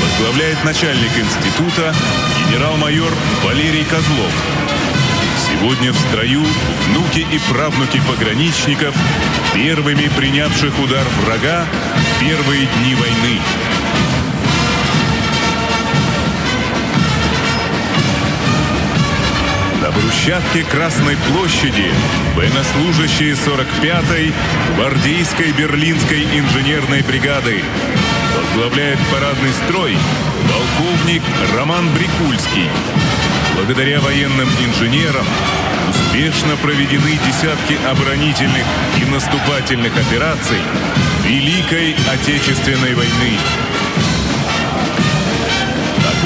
[0.02, 1.94] возглавляет начальник института
[2.38, 3.10] генерал-майор
[3.44, 4.32] Валерий Козлов.
[5.48, 6.44] Сегодня в строю
[6.88, 8.94] внуки и правнуки пограничников,
[9.54, 11.64] первыми принявших удар врага
[11.96, 13.40] в первые дни войны.
[20.10, 21.88] Брусчатке Красной площади
[22.34, 24.32] военнослужащие 45-й
[24.74, 27.62] гвардейской берлинской инженерной бригады.
[28.36, 29.96] Возглавляет парадный строй
[30.48, 31.22] полковник
[31.54, 32.68] Роман Брикульский.
[33.54, 35.26] Благодаря военным инженерам
[35.90, 38.66] успешно проведены десятки оборонительных
[39.00, 40.58] и наступательных операций
[41.24, 43.38] Великой Отечественной войны.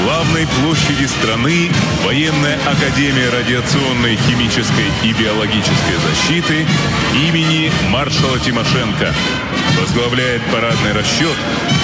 [0.05, 1.71] Главной площади страны
[2.03, 6.67] Военная Академия радиационной, химической и биологической защиты
[7.15, 9.11] имени маршала Тимошенко
[9.81, 11.35] возглавляет парадный расчет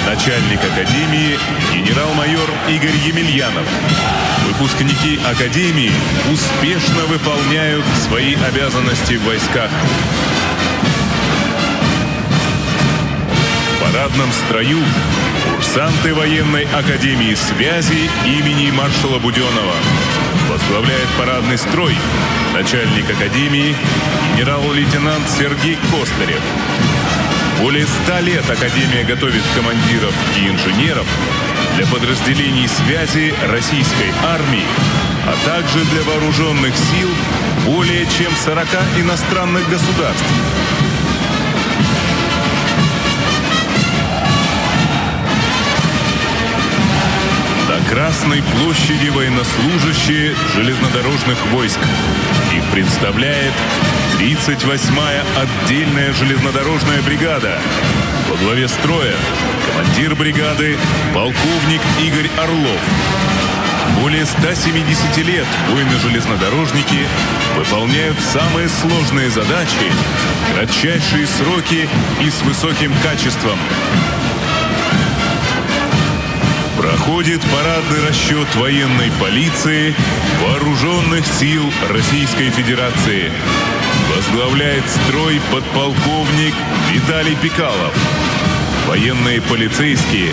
[0.06, 1.40] начальник Академии
[1.74, 3.66] генерал-майор Игорь Емельянов.
[4.50, 5.92] Выпускники Академии
[6.32, 9.72] успешно выполняют свои обязанности в войсках.
[13.78, 14.78] В парадном строю
[15.50, 19.76] курсанты военной академии связи имени маршала Буденова.
[20.50, 21.96] Возглавляет парадный строй
[22.54, 23.76] начальник академии
[24.36, 26.42] генерал-лейтенант Сергей Костарев.
[27.62, 31.06] Более ста лет Академия готовит командиров и инженеров
[31.76, 34.66] для подразделений связи российской армии,
[35.28, 37.10] а также для вооруженных сил
[37.66, 38.68] более чем 40
[39.00, 40.26] иностранных государств.
[48.02, 51.78] Красной площади военнослужащие железнодорожных войск.
[52.52, 53.54] Их представляет
[54.20, 57.60] 38-я отдельная железнодорожная бригада.
[58.28, 59.14] Во главе строя
[59.68, 60.78] командир бригады
[61.14, 62.82] полковник Игорь Орлов.
[64.02, 67.06] Более 170 лет воины-железнодорожники
[67.56, 69.92] выполняют самые сложные задачи,
[70.56, 71.88] кратчайшие сроки
[72.20, 73.60] и с высоким качеством.
[77.04, 79.96] Проходит парадный расчет военной полиции
[80.44, 83.32] Вооруженных сил Российской Федерации.
[84.16, 86.54] Возглавляет строй подполковник
[86.92, 87.92] Виталий Пикалов.
[88.88, 90.32] Военные полицейские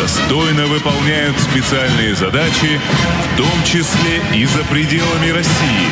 [0.00, 2.80] достойно выполняют специальные задачи,
[3.32, 5.88] в том числе и за пределами России.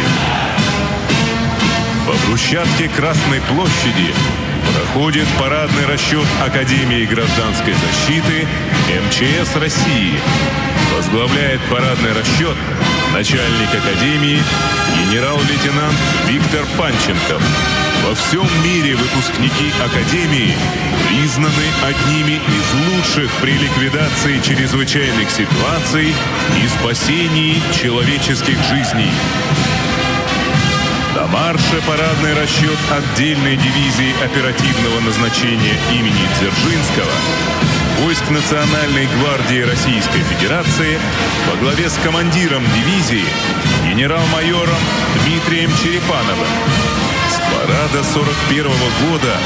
[2.07, 4.14] По брусчатке Красной площади
[4.97, 8.49] проходит парадный расчет Академии гражданской защиты
[9.05, 10.14] МЧС России.
[10.97, 12.57] Возглавляет парадный расчет
[13.12, 14.42] начальник Академии
[14.97, 15.97] генерал-лейтенант
[16.28, 17.42] Виктор Панченков.
[18.07, 20.55] Во всем мире выпускники Академии
[21.11, 29.12] признаны одними из лучших при ликвидации чрезвычайных ситуаций и спасении человеческих жизней.
[31.17, 37.11] На марше парадный расчет отдельной дивизии оперативного назначения имени Дзержинского
[38.03, 40.99] войск Национальной гвардии Российской Федерации
[41.49, 43.25] во главе с командиром дивизии
[43.89, 44.77] генерал-майором
[45.25, 46.49] Дмитрием Черепановым.
[47.31, 48.67] С парада 41
[49.09, 49.39] года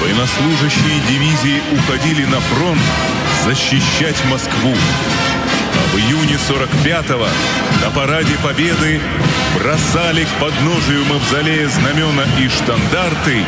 [0.00, 2.80] военнослужащие дивизии уходили на фронт
[3.44, 4.74] защищать Москву.
[5.92, 7.26] В июне 45-го
[7.84, 9.00] на параде Победы
[9.56, 13.44] бросали к подножию мавзолея знамена и штандарты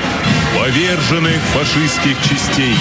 [0.58, 2.74] поверженных фашистских частей.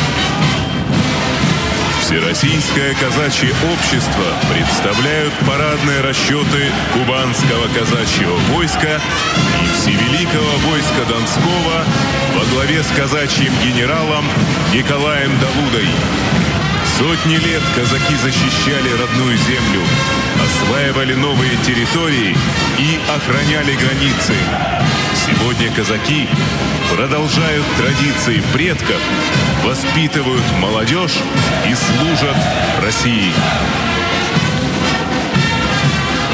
[2.02, 9.00] Всероссийское казачье общество представляют парадные расчеты Кубанского казачьего войска
[9.62, 11.86] и Всевеликого войска Донского
[12.36, 14.26] во главе с казачьим генералом
[14.74, 15.88] Николаем Давудой.
[17.02, 19.82] Сотни лет казаки защищали родную землю,
[20.46, 22.38] осваивали новые территории
[22.78, 24.36] и охраняли границы.
[25.16, 26.28] Сегодня казаки
[26.96, 29.02] продолжают традиции предков,
[29.66, 31.18] воспитывают молодежь
[31.68, 32.38] и служат
[32.84, 33.34] России.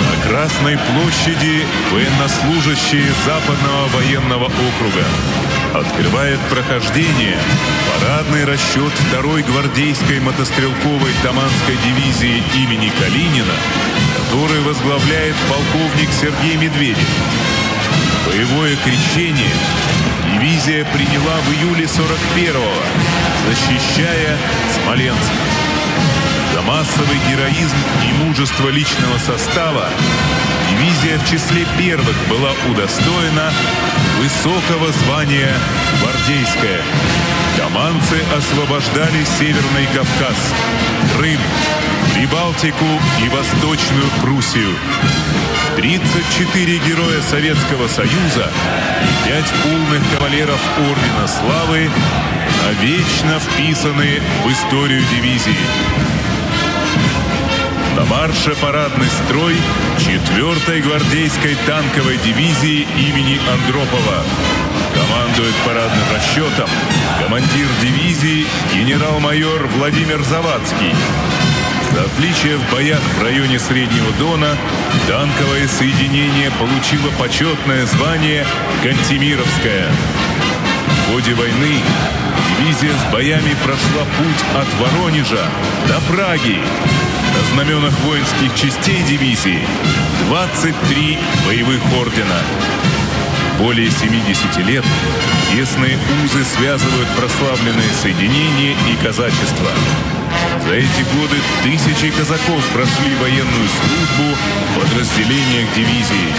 [0.04, 5.06] На Красной площади военнослужащие Западного военного округа
[5.74, 7.38] открывает прохождение
[8.00, 13.54] парадный расчет второй гвардейской мотострелковой Таманской дивизии имени Калинина,
[14.18, 17.08] который возглавляет полковник Сергей Медведев.
[18.26, 19.54] Боевое крещение
[20.34, 24.38] дивизия приняла в июле 41-го, защищая
[24.76, 25.32] Смоленск.
[26.58, 29.86] За массовый героизм и мужество личного состава
[30.72, 33.52] дивизия в числе первых была удостоена
[34.18, 35.54] высокого звания
[36.02, 36.82] «Гвардейская».
[37.60, 40.56] Команцы освобождали Северный Кавказ,
[41.16, 41.40] Крым,
[42.16, 42.86] Прибалтику
[43.24, 44.74] и Восточную Пруссию.
[45.76, 48.52] 34 героя Советского Союза
[49.04, 51.92] и 5 полных кавалеров Ордена Славы
[52.66, 56.17] навечно вписаны в историю дивизии.
[57.98, 59.56] На марше парадный строй
[59.98, 64.24] 4-й гвардейской танковой дивизии имени Андропова.
[64.94, 66.70] Командует парадным расчетом
[67.20, 68.46] командир дивизии
[68.76, 70.94] генерал-майор Владимир Завадский.
[71.96, 74.56] За отличие в боях в районе Среднего Дона,
[75.08, 78.46] танковое соединение получило почетное звание
[78.84, 79.90] «Кантемировская».
[80.88, 81.82] В ходе войны
[82.60, 85.46] дивизия с боями прошла путь от Воронежа
[85.88, 86.60] до Праги.
[87.38, 89.62] На знаменах воинских частей дивизии
[90.28, 92.42] 23 боевых ордена.
[93.60, 94.84] Более 70 лет
[95.52, 99.70] тесные узы связывают прославленные соединения и казачество.
[100.66, 104.36] За эти годы тысячи казаков прошли военную службу
[104.72, 106.34] в подразделениях дивизии.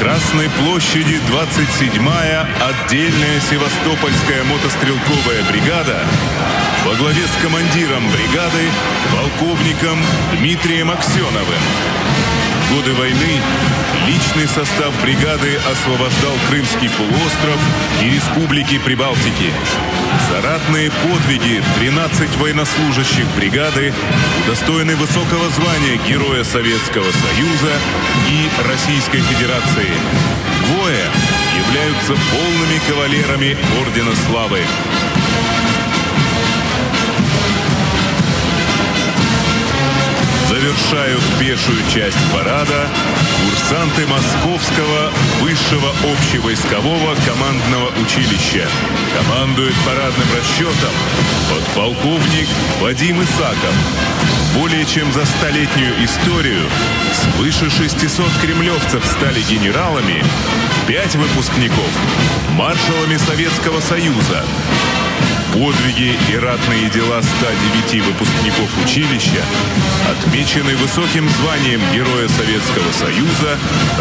[0.00, 6.00] Красной площади 27-я отдельная Севастопольская мотострелковая бригада
[6.86, 8.70] во главе с командиром бригады
[9.12, 9.98] полковником
[10.38, 12.39] Дмитрием Аксеновым.
[12.70, 13.40] Годы войны
[14.06, 17.58] личный состав бригады освобождал Крымский полуостров
[18.02, 19.52] и республики Прибалтики.
[20.28, 23.92] За ратные подвиги 13 военнослужащих бригады
[24.44, 27.72] удостоены высокого звания Героя Советского Союза
[28.28, 29.90] и Российской Федерации.
[30.66, 31.04] Двое
[31.66, 34.60] являются полными кавалерами Ордена Славы.
[40.60, 42.86] Завершают пешую часть парада
[43.44, 48.68] курсанты Московского высшего общевойскового командного училища.
[49.16, 50.92] Командует парадным расчетом
[51.48, 52.48] подполковник
[52.80, 53.74] Вадим Исаков.
[54.54, 56.68] Более чем за столетнюю историю
[57.12, 60.22] свыше 600 кремлевцев стали генералами,
[60.86, 61.90] пять выпускников–
[62.50, 64.44] маршалами Советского Союза,
[65.52, 69.42] Подвиги и ратные дела 109 выпускников училища
[70.10, 73.58] отмечены высоким званием Героя Советского Союза,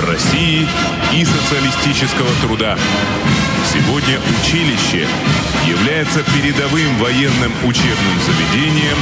[0.08, 0.68] России
[1.14, 2.78] и социалистического труда.
[3.66, 5.08] Сегодня училище
[5.68, 8.98] является передовым военным учебным заведением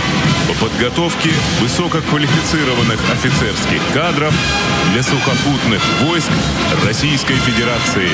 [0.47, 4.33] по подготовке высококвалифицированных офицерских кадров
[4.91, 6.31] для сухопутных войск
[6.85, 8.09] Российской Федерации.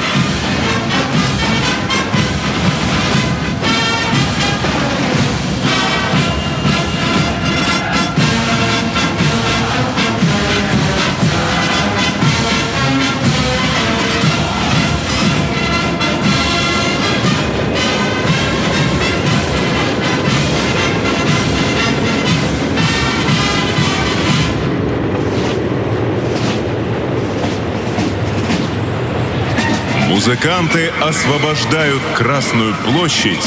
[30.26, 33.46] Музыканты освобождают Красную площадь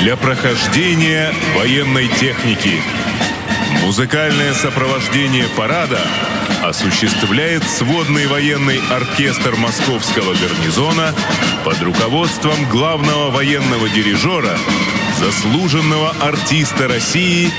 [0.00, 2.80] для прохождения военной техники.
[3.82, 5.98] Музыкальное сопровождение парада
[6.62, 11.12] осуществляет сводный военный оркестр Московского гарнизона
[11.64, 14.56] под руководством главного военного дирижера,
[15.18, 17.50] заслуженного артиста России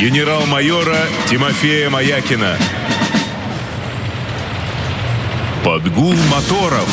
[0.00, 2.56] генерал-майора Тимофея Маякина.
[5.62, 6.88] Под гул моторов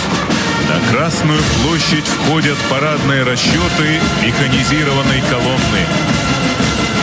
[0.78, 5.84] на Красную площадь входят парадные расчеты механизированной колонны.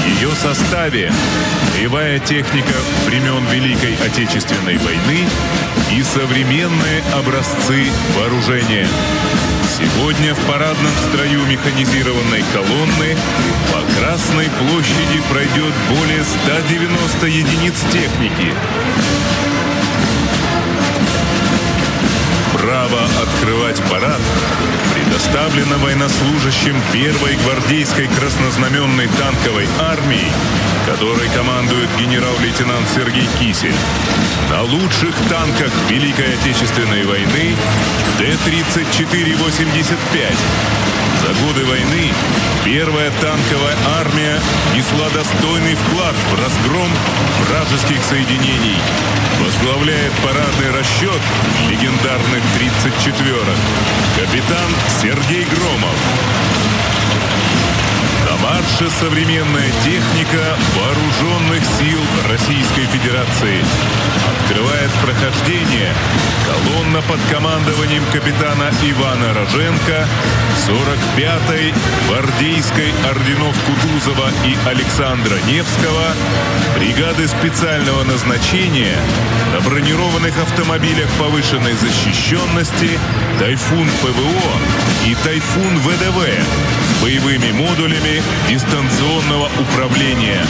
[0.00, 1.12] В ее составе
[1.72, 2.74] боевая техника
[3.06, 5.26] времен Великой Отечественной войны
[5.92, 8.86] и современные образцы вооружения.
[9.76, 13.16] Сегодня в парадном строю механизированной колонны
[13.72, 18.52] по Красной площади пройдет более 190 единиц техники.
[22.94, 24.20] Право открывать парад
[24.94, 30.30] предоставлено военнослужащим первой гвардейской краснознаменной танковой армии,
[30.86, 33.74] которой командует генерал-лейтенант Сергей Кисель.
[34.48, 37.56] На лучших танках Великой Отечественной войны
[38.18, 40.93] Т-34-85.
[41.22, 42.12] За годы войны
[42.64, 44.40] первая танковая армия
[44.74, 46.90] несла достойный вклад в разгром
[47.48, 48.78] вражеских соединений.
[49.44, 51.20] Возглавляет парадный расчет
[51.68, 53.58] легендарных 34-ок
[54.16, 56.73] капитан Сергей Громов.
[58.44, 63.64] На марше современная техника вооруженных сил Российской Федерации.
[64.38, 65.94] Открывает прохождение
[66.44, 70.06] колонна под командованием капитана Ивана Роженко
[70.68, 71.72] 45-й
[72.06, 76.04] гвардейской орденов Кутузова и Александра Невского
[76.76, 78.96] бригады специального назначения
[79.54, 82.98] на бронированных автомобилях повышенной защищенности
[83.38, 86.74] «Тайфун ПВО» и «Тайфун ВДВ»
[87.04, 90.44] боевыми модулями дистанционного управления.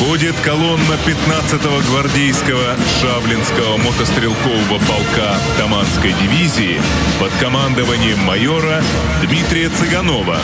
[0.00, 6.80] Проходит колонна 15-го гвардейского Шаблинского мотострелкового полка Таманской дивизии
[7.20, 8.82] под командованием майора
[9.22, 10.38] Дмитрия Цыганова.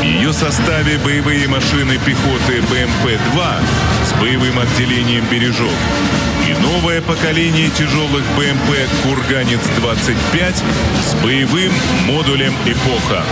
[0.00, 3.64] В ее составе боевые машины пехоты БМП-2
[4.06, 5.68] с боевым отделением «Бережок»
[6.62, 8.70] новое поколение тяжелых БМП
[9.02, 10.54] «Курганец-25»
[11.02, 11.72] с боевым
[12.06, 13.22] модулем «Эпоха».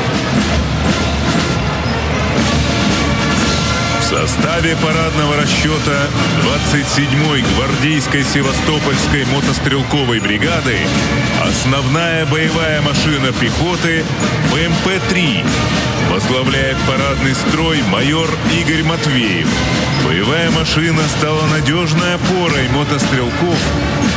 [4.10, 6.08] Составе парадного расчета
[6.42, 10.78] 27-й гвардейской Севастопольской мотострелковой бригады
[11.40, 14.04] основная боевая машина пехоты
[14.52, 15.46] БМП-3
[16.10, 18.28] возглавляет парадный строй майор
[18.60, 19.48] Игорь Матвеев.
[20.04, 23.58] Боевая машина стала надежной опорой мотострелков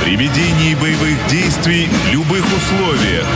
[0.04, 3.28] при ведении боевых действий в любых условиях.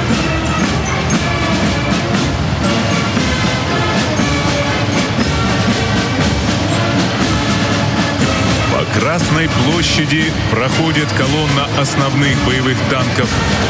[9.08, 13.30] Красной площади проходит колонна основных боевых танков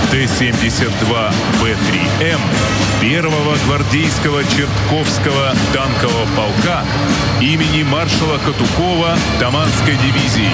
[0.10, 2.40] Т-72Б3М
[3.00, 6.84] первого гвардейского Чертковского танкового полка
[7.40, 10.50] имени маршала Катукова Таманской дивизии.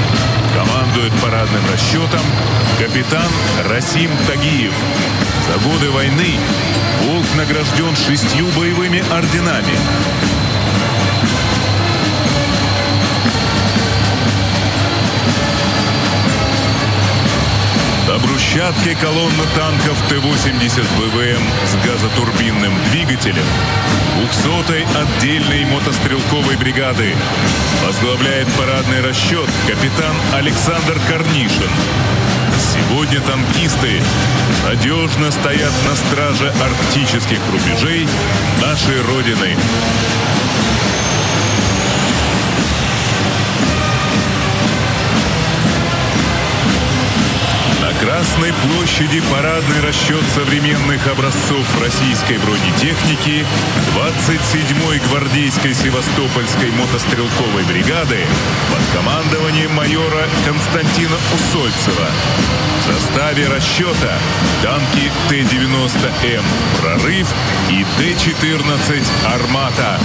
[0.54, 2.26] Командует парадным расчетом
[2.78, 3.32] капитан
[3.70, 4.74] Расим Тагиев.
[5.48, 6.36] За годы войны
[7.00, 9.78] полк награжден шестью боевыми орденами.
[18.54, 23.46] Брусчатке колонна танков Т-80 БВМ с газотурбинным двигателем
[24.20, 27.16] 200-й отдельной мотострелковой бригады
[27.84, 31.72] возглавляет парадный расчет капитан Александр Корнишин.
[32.60, 34.00] Сегодня танкисты
[34.68, 38.08] надежно стоят на страже арктических рубежей
[38.62, 39.58] нашей Родины.
[48.34, 53.46] Красной площади парадный расчет современных образцов российской бронетехники
[53.96, 58.26] 27-й гвардейской Севастопольской мотострелковой бригады
[58.72, 62.08] под командованием майора Константина Усольцева.
[62.80, 64.18] В составе расчета
[64.64, 66.44] танки Т-90М
[66.82, 67.28] «Прорыв»
[67.70, 70.00] и Т-14 «Армата».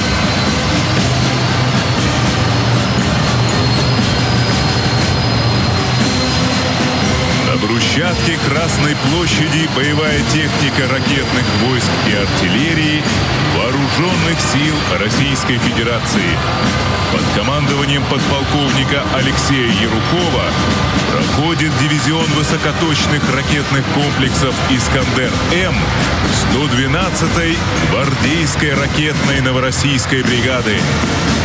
[7.68, 13.02] На брусчатке Красной площади боевая техника ракетных войск и артиллерии
[13.56, 16.38] Вооруженных сил Российской Федерации.
[17.12, 20.44] Под командованием подполковника Алексея Ярукова
[21.12, 25.74] проходит дивизион высокоточных ракетных комплексов «Искандер-М»
[26.54, 27.58] 112-й
[27.90, 30.78] гвардейской ракетной Новороссийской бригады.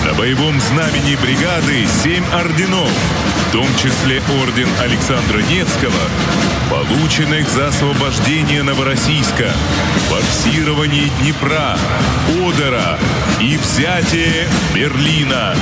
[0.06, 2.92] На боевом знамени бригады семь орденов,
[3.48, 5.94] в том числе орден Александра Невского,
[6.70, 9.52] полученных за освобождение Новороссийска,
[10.10, 11.78] форсирование Днепра,
[12.46, 13.00] Одера
[13.40, 15.56] и взятие Берлина.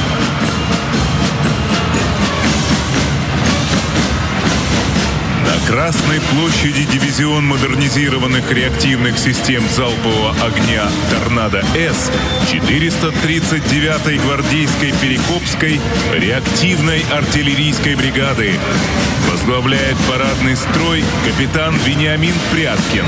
[5.71, 12.11] Красной площади дивизион модернизированных реактивных систем залпового огня «Торнадо-С»
[12.51, 15.79] 439-й гвардейской Перекопской
[16.13, 18.59] реактивной артиллерийской бригады.
[19.31, 23.05] Возглавляет парадный строй капитан Вениамин Пряткин.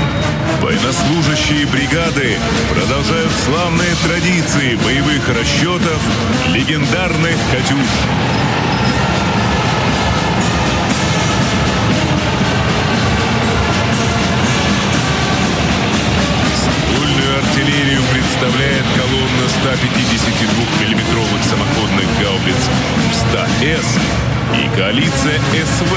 [0.62, 2.38] Военнослужащие бригады
[2.72, 6.00] продолжают славные традиции боевых расчетов
[6.54, 8.53] легендарных «Катюш».
[18.34, 22.68] Представляет колонна 152 миллиметровых самоходных гаубиц
[23.08, 23.98] МСТА-С
[24.58, 25.94] и коалиция СВ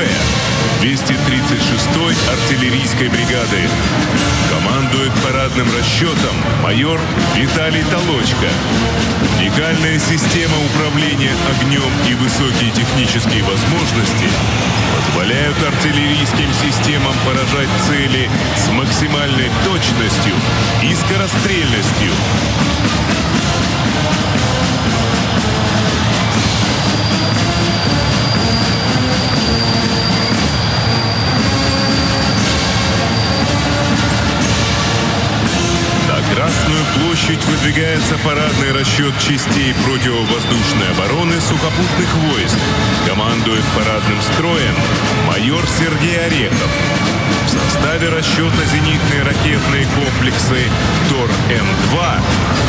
[0.82, 3.62] 236-й артиллерийской бригады.
[4.52, 7.00] Командует парадным расчетом майор
[7.36, 8.50] Виталий Толочка.
[9.40, 14.28] Уникальная система управления огнем и высокие технические возможности
[15.18, 20.34] позволяют артиллерийским системам поражать цели с максимальной точностью
[20.84, 22.12] и скорострельностью.
[36.36, 42.58] Красную площадь выдвигается парадный расчет частей противовоздушной обороны сухопутных войск.
[43.08, 44.76] Командует парадным строем
[45.26, 47.27] майор Сергей Орехов.
[47.48, 50.70] В составе расчета зенитные ракетные комплексы
[51.10, 52.22] ТОР-М-2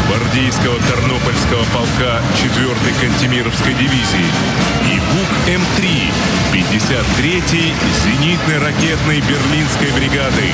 [0.06, 4.30] гвардейского Тернопольского полка 4-й Кантемировской дивизии
[4.86, 6.12] и БУК-М3
[6.52, 7.74] 53-й
[8.04, 10.52] зенитной ракетной Берлинской бригады.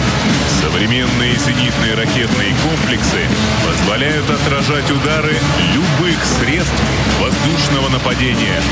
[0.63, 3.21] Современные зенитные ракетные комплексы
[3.67, 5.37] позволяют отражать удары
[5.75, 6.83] любых средств
[7.21, 8.63] воздушного нападения.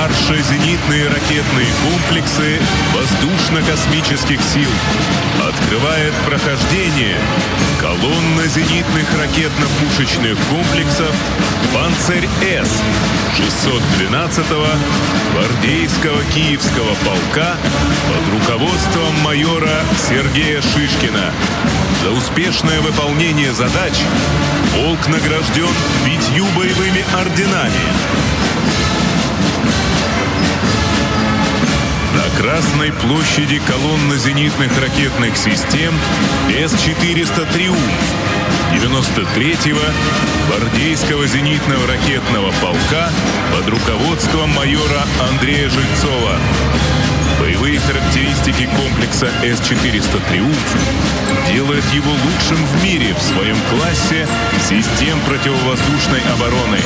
[0.00, 2.58] На марше зенитные ракетные комплексы
[2.94, 4.70] воздушно-космических сил.
[5.46, 7.18] Открывает прохождение
[7.78, 11.14] колонна зенитных ракетно-пушечных комплексов
[11.74, 12.82] «Панцирь-С»
[13.36, 14.66] 612-го
[15.34, 17.58] гвардейского Киевского полка
[18.08, 21.30] под руководством майора Сергея Шишкина.
[22.02, 23.92] За успешное выполнение задач
[24.74, 25.68] полк награжден
[26.06, 28.40] пятью боевыми орденами.
[32.40, 35.92] Красной площади колонна зенитных ракетных систем
[36.48, 37.78] С-400 «Триумф»
[38.72, 39.78] 93-го
[40.48, 43.10] гвардейского зенитного ракетного полка
[43.54, 46.38] под руководством майора Андрея Жильцова.
[47.38, 50.76] Боевые характеристики комплекса С-400 «Триумф»
[51.52, 54.26] делают его лучшим в мире в своем классе
[54.66, 56.78] систем противовоздушной обороны.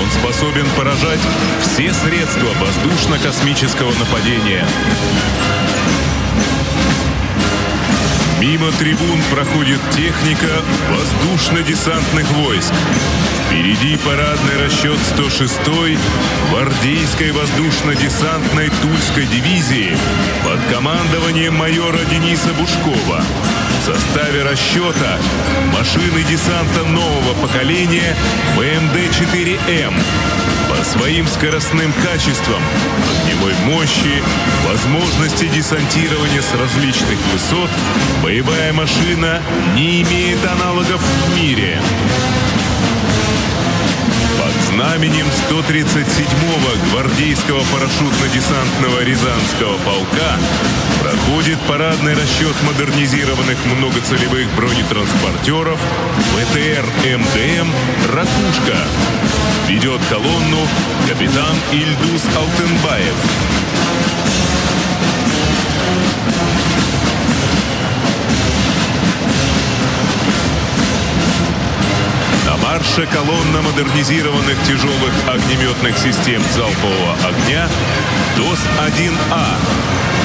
[0.00, 1.20] Он способен поражать
[1.60, 4.66] все средства воздушно-космического нападения.
[8.40, 10.48] Мимо трибун проходит техника
[10.88, 12.72] воздушно-десантных войск.
[13.46, 15.98] Впереди парадный расчет 106-й
[16.48, 19.94] гвардейской воздушно-десантной Тульской дивизии
[20.42, 23.22] под командованием майора Дениса Бушкова.
[23.82, 25.18] В составе расчета
[25.76, 28.16] машины десанта нового поколения
[28.56, 29.94] БМД-4М.
[30.84, 32.60] Своим скоростным качествам,
[33.22, 34.22] огневой мощи,
[34.66, 37.70] возможности десантирования с различных высот,
[38.22, 39.40] боевая машина
[39.76, 41.80] не имеет аналогов в мире.
[44.80, 50.38] Знаменем 137-го гвардейского парашютно-десантного Рязанского полка
[51.02, 55.78] проходит парадный расчет модернизированных многоцелевых бронетранспортеров
[56.32, 56.86] ВТР
[57.18, 57.68] МДМ
[58.14, 58.78] «Ракушка».
[59.68, 60.66] Ведет колонну
[61.06, 63.59] капитан Ильдус Алтенбаев.
[72.70, 77.68] Марша колонна модернизированных тяжелых огнеметных систем залпового огня
[78.36, 79.44] ДОС-1А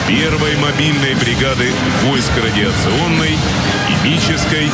[0.08, 1.72] первой мобильной бригады
[2.04, 3.36] войск радиационной,
[3.90, 4.66] химической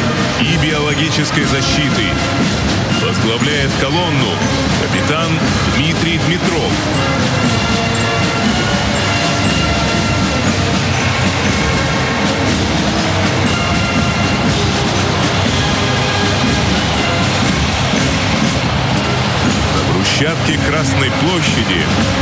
[0.41, 2.07] и биологической защиты.
[3.01, 4.35] Возглавляет колонну
[4.81, 5.29] капитан
[5.77, 6.73] Дмитрий Дмитров.
[20.21, 21.81] Площадке Красной площади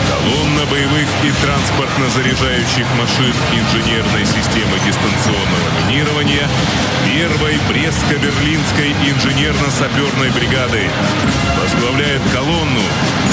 [0.10, 6.48] колонна боевых и транспортно-заряжающих машин инженерной системы дистанционного минирования
[7.06, 10.90] первой Брестско-Берлинской инженерно-саперной бригады
[11.62, 12.84] возглавляет колонну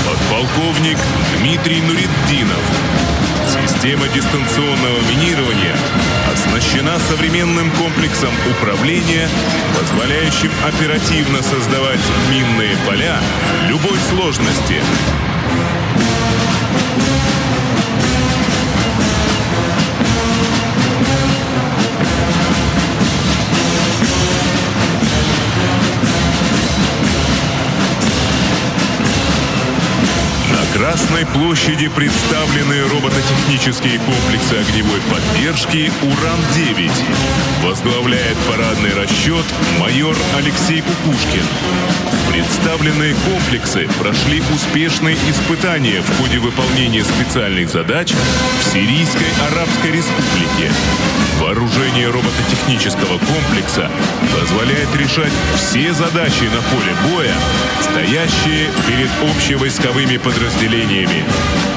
[0.05, 0.99] подполковник
[1.39, 3.26] Дмитрий Нуриддинов.
[3.67, 5.77] Система дистанционного минирования
[6.33, 9.29] оснащена современным комплексом управления,
[9.77, 12.01] позволяющим оперативно создавать
[12.31, 13.21] минные поля
[13.69, 14.81] любой сложности.
[30.97, 36.91] Красной площади представлены робототехнические комплексы огневой поддержки «Уран-9».
[37.65, 39.45] Возглавляет парадный расчет
[39.79, 41.43] майор Алексей Кукушкин.
[42.33, 50.73] Представленные комплексы прошли успешные испытания в ходе выполнения специальных задач в Сирийской Арабской Республике.
[51.41, 53.91] Вооружение робототехнического комплекса
[54.39, 57.35] позволяет решать все задачи на поле боя,
[57.83, 60.86] стоящие перед общевойсковыми подразделениями.
[60.87, 61.76] На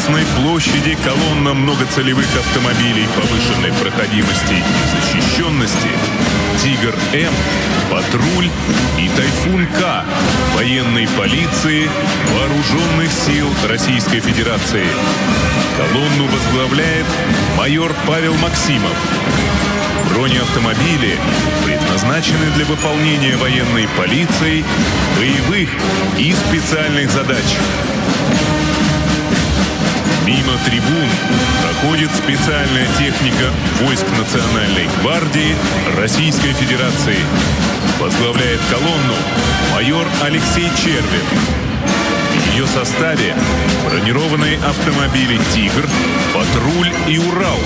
[0.00, 5.88] Красной площади колонна многоцелевых автомобилей повышенной проходимости и защищенности
[6.62, 7.34] «Тигр-М»,
[7.90, 8.48] «Патруль»
[8.98, 10.04] и «Тайфун-К»
[10.56, 11.90] военной полиции
[12.32, 14.86] Вооруженных сил Российской Федерации.
[15.76, 17.06] Колонну возглавляет
[17.58, 18.96] майор Павел Максимов.
[20.08, 21.18] Бронеавтомобили
[21.66, 24.64] предназначены для выполнения военной полицией
[25.18, 25.68] боевых
[26.18, 27.44] и специальных задач.
[30.30, 31.08] Мимо трибун
[31.60, 33.50] проходит специальная техника
[33.80, 35.56] войск Национальной гвардии
[35.98, 37.16] Российской Федерации.
[37.98, 39.16] Возглавляет колонну
[39.74, 41.26] майор Алексей Червин.
[42.30, 43.34] В ее составе
[43.84, 45.88] бронированные автомобили «Тигр»,
[46.32, 47.58] «Патруль» и «Урал»,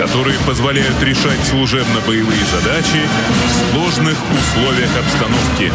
[0.00, 3.00] которые позволяют решать служебно-боевые задачи
[3.46, 5.72] в сложных условиях обстановки.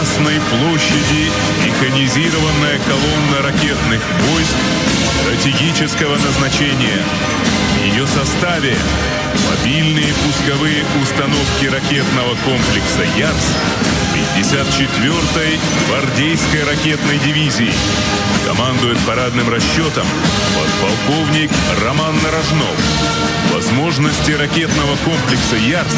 [0.00, 1.30] Красной площади
[1.66, 4.56] механизированная колонна ракетных войск
[5.20, 7.04] стратегического назначения.
[7.74, 8.74] В ее составе
[9.48, 13.56] мобильные пусковые установки ракетного комплекса «Ярс»
[14.36, 15.58] 54-й
[15.88, 17.72] гвардейской ракетной дивизии.
[18.46, 20.06] Командует парадным расчетом
[20.54, 21.50] подполковник
[21.84, 22.76] Роман Нарожнов.
[23.54, 25.94] Возможности ракетного комплекса «Ярс»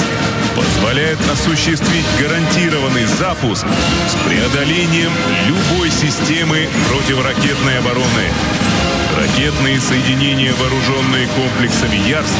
[0.56, 3.66] позволяют осуществить гарантированный запуск
[4.08, 5.12] с преодолением
[5.46, 8.28] любой системы противоракетной обороны.
[9.16, 12.32] Ракетные соединения, вооруженные комплексами «Ярс»,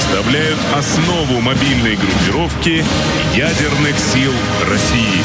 [0.00, 2.84] составляют основу мобильной группировки
[3.34, 4.32] ядерных сил
[4.68, 5.22] России.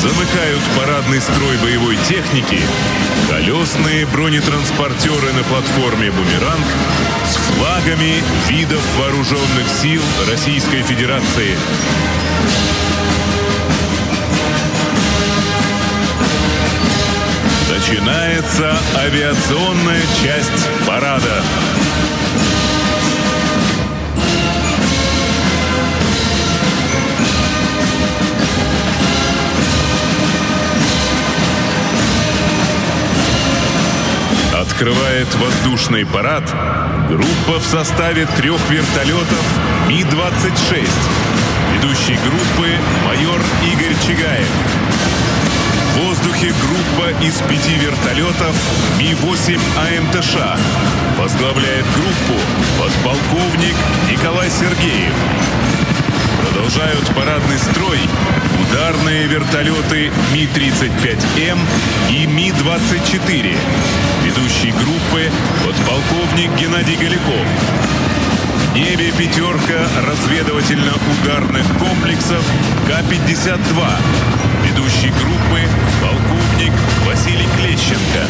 [0.00, 2.60] Замыкают парадный строй боевой техники
[3.28, 6.66] колесные бронетранспортеры на платформе «Бумеранг»
[7.26, 11.56] с флагами видов вооруженных сил Российской Федерации.
[17.88, 21.40] Начинается авиационная часть парада.
[34.52, 36.42] Открывает воздушный парад
[37.08, 40.88] группа в составе трех вертолетов Ми-26.
[41.74, 42.68] Ведущий группы
[43.06, 45.25] майор Игорь Чигаев.
[45.96, 48.54] В воздухе группа из пяти вертолетов
[48.98, 50.36] Ми-8 АМТШ.
[51.18, 52.38] Возглавляет группу
[52.78, 53.74] подполковник
[54.10, 55.14] Николай Сергеев.
[56.42, 57.98] Продолжают парадный строй
[58.60, 61.58] ударные вертолеты Ми-35М
[62.10, 63.56] и Ми-24.
[64.22, 65.30] Ведущий группы
[65.64, 67.46] подполковник Геннадий Голяков.
[68.76, 72.44] Небе пятерка разведывательно-ударных комплексов
[72.86, 73.86] К-52.
[74.64, 75.60] Ведущий группы
[76.02, 76.72] полковник
[77.06, 78.26] Василий Клещенко.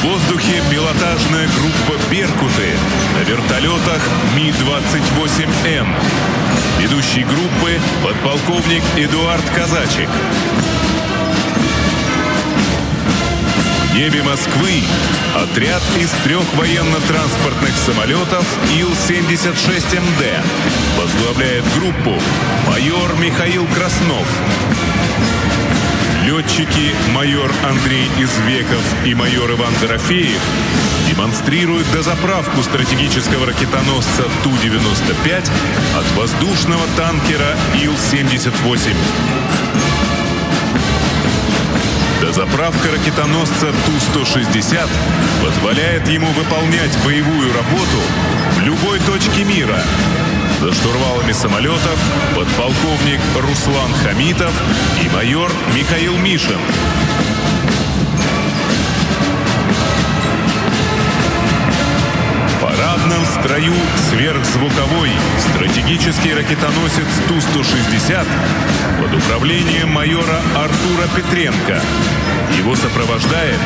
[0.00, 2.70] В воздухе пилотажная группа «Беркуты»
[3.18, 4.02] на вертолетах
[4.34, 5.88] Ми-28М.
[6.78, 10.08] Ведущий группы подполковник Эдуард Казачек.
[13.98, 14.84] Небе Москвы
[15.34, 18.46] отряд из трех военно-транспортных самолетов
[18.78, 20.40] Ил-76МД
[20.96, 22.14] возглавляет группу
[22.68, 24.28] майор Михаил Краснов.
[26.24, 30.42] Летчики майор Андрей Извеков и майор Иван Дорофеев
[31.08, 35.50] демонстрируют дозаправку стратегического ракетоносца Ту-95
[35.96, 38.94] от воздушного танкера Ил-78.
[42.38, 43.72] Дозаправка ракетоносца
[44.12, 44.88] Ту-160
[45.44, 47.98] позволяет ему выполнять боевую работу
[48.54, 49.76] в любой точке мира.
[50.60, 51.98] За штурвалами самолетов
[52.36, 54.52] подполковник Руслан Хамитов
[55.04, 56.60] и майор Михаил Мишин.
[62.62, 63.74] Парадном строю
[64.10, 65.10] сверхзвуковой
[65.40, 68.26] стратегический ракетоносец Ту-160
[69.00, 71.82] под управлением майора Артура Петренко.
[72.56, 73.58] Его сопровождает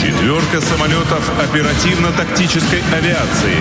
[0.00, 3.56] четверка самолетов оперативно-тактической авиации.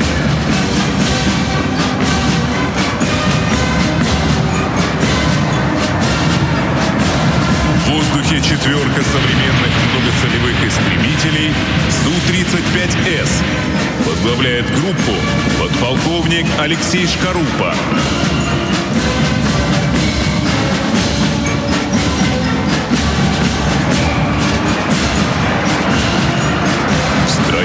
[7.77, 11.53] В воздухе четверка современных многоцелевых истребителей
[12.03, 13.43] Су-35С.
[14.07, 15.13] Возглавляет группу
[15.59, 17.73] подполковник Алексей Шкарупа.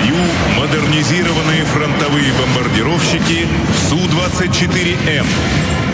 [0.08, 0.24] Строю
[0.56, 3.46] модернизированные фронтовые бомбардировщики
[3.90, 5.26] Су-24М.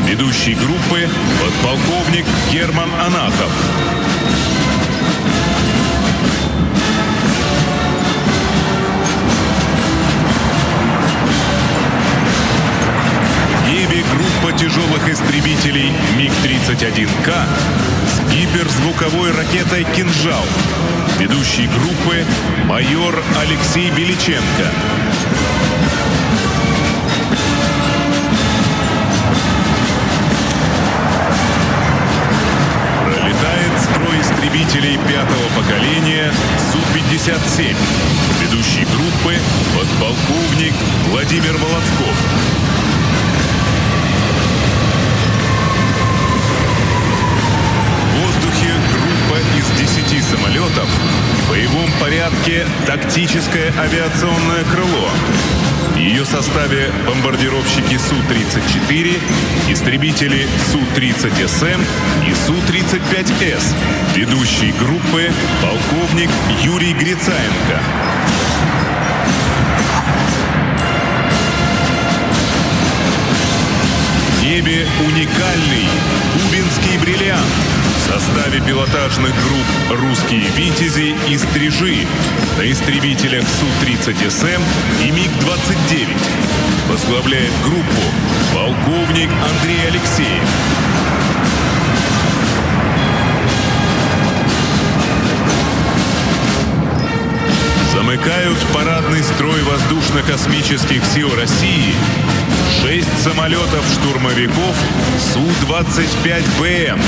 [0.06, 1.08] Ведущий группы
[1.40, 3.50] подполковник Герман Анахов.
[14.64, 17.34] Тяжелых истребителей МиГ-31К
[18.08, 20.42] с гиперзвуковой ракетой «Кинжал».
[21.18, 22.24] Ведущий группы
[22.64, 24.70] майор Алексей Беличенко.
[33.04, 36.32] Пролетает строй истребителей пятого поколения
[36.72, 37.76] Су-57.
[38.40, 39.38] Ведущий группы
[39.74, 40.72] подполковник
[41.10, 42.16] Владимир Володков.
[48.14, 55.10] В воздухе группа из 10 самолетов в боевом порядке тактическое авиационное крыло.
[55.92, 59.20] В ее составе бомбардировщики Су-34,
[59.70, 61.84] истребители Су-30СМ
[62.26, 63.74] и Су-35С.
[64.16, 65.30] Ведущий группы
[65.60, 66.30] полковник
[66.62, 67.80] Юрий Грицаенко.
[74.38, 75.88] В небе уникальный
[76.32, 77.73] кубинский бриллиант
[78.04, 82.06] в составе пилотажных групп «Русские Витязи» и «Стрижи»
[82.58, 84.60] на истребителях Су-30СМ
[85.04, 86.08] и МиГ-29.
[86.90, 88.02] Возглавляет группу
[88.52, 90.48] полковник Андрей Алексеев.
[97.92, 101.94] Замыкают парадный строй воздушно-космических сил России
[102.82, 104.76] шесть самолетов-штурмовиков
[105.32, 107.00] Су-25БМ,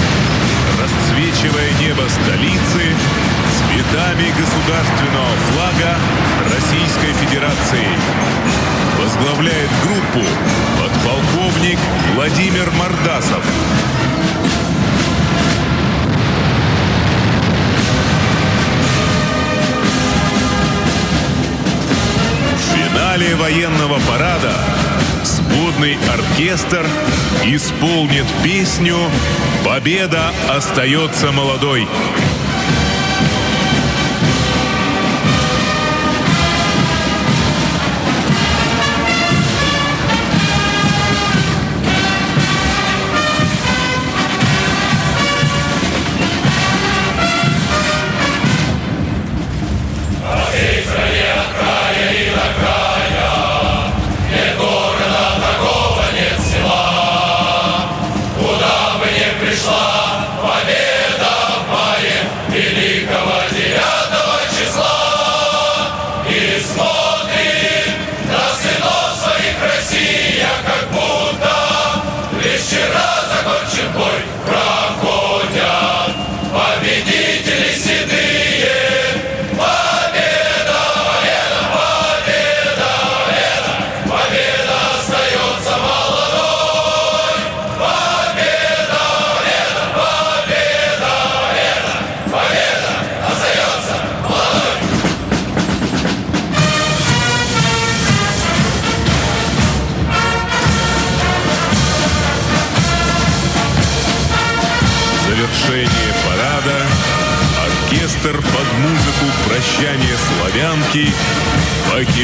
[0.81, 2.95] расцвечивая небо столицы
[3.57, 5.97] цветами государственного флага
[6.55, 7.89] Российской Федерации.
[8.99, 10.27] Возглавляет группу
[10.81, 11.79] подполковник
[12.15, 13.45] Владимир Мордасов.
[22.73, 24.55] Финале военного парада
[25.23, 26.87] сводный оркестр
[27.45, 28.97] исполнит песню
[29.67, 31.89] «Победа остается молодой».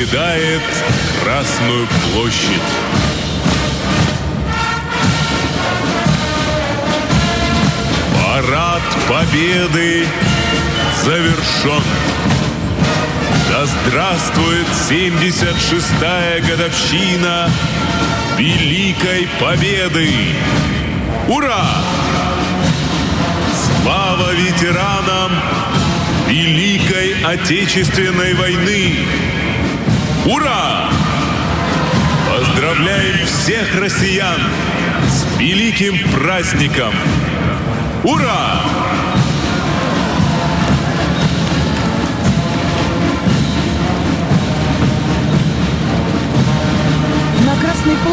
[0.02, 0.62] Покидает
[1.22, 2.60] Красную площадь.
[8.16, 10.06] Парад Победы
[11.04, 11.82] завершен.
[13.48, 17.50] Да здравствует 76-я годовщина
[18.38, 20.10] Великой Победы!
[21.28, 21.64] Ура!
[23.82, 25.32] Слава ветеранам
[26.28, 29.06] Великой Отечественной войны!
[30.24, 30.88] Ура!
[32.30, 34.40] Поздравляем всех россиян
[35.08, 36.94] с великим праздником!
[38.04, 38.81] Ура!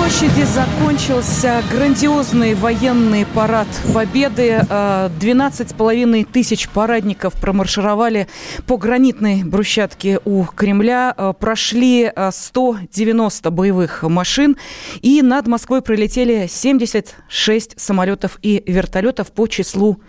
[0.10, 4.66] Площади закончился грандиозный военный парад Победы.
[4.68, 8.28] 12,5 тысяч парадников промаршировали
[8.66, 11.14] по гранитной брусчатке у Кремля.
[11.16, 14.58] Э, прошли 190 боевых машин.
[15.02, 20.02] И над Москвой пролетели 76 самолетов и вертолетов по числу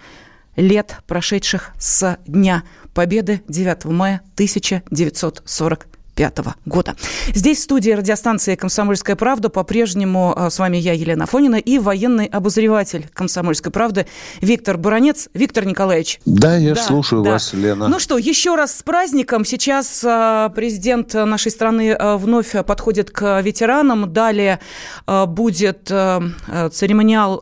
[0.56, 2.62] лет, прошедших с Дня
[2.94, 6.94] Победы 9 мая 1940 1995 года.
[7.34, 12.26] Здесь в студии радиостанции «Комсомольская правда» по-прежнему а, с вами я, Елена Фонина, и военный
[12.26, 14.06] обозреватель «Комсомольской правды»
[14.40, 15.28] Виктор Буранец.
[15.34, 16.20] Виктор Николаевич.
[16.26, 17.32] Да, я да, слушаю да.
[17.32, 17.88] вас, Лена.
[17.88, 19.44] Ну что, еще раз с праздником.
[19.44, 24.12] Сейчас а, президент нашей страны а, вновь подходит к ветеранам.
[24.12, 24.60] Далее
[25.06, 27.40] будет церемониал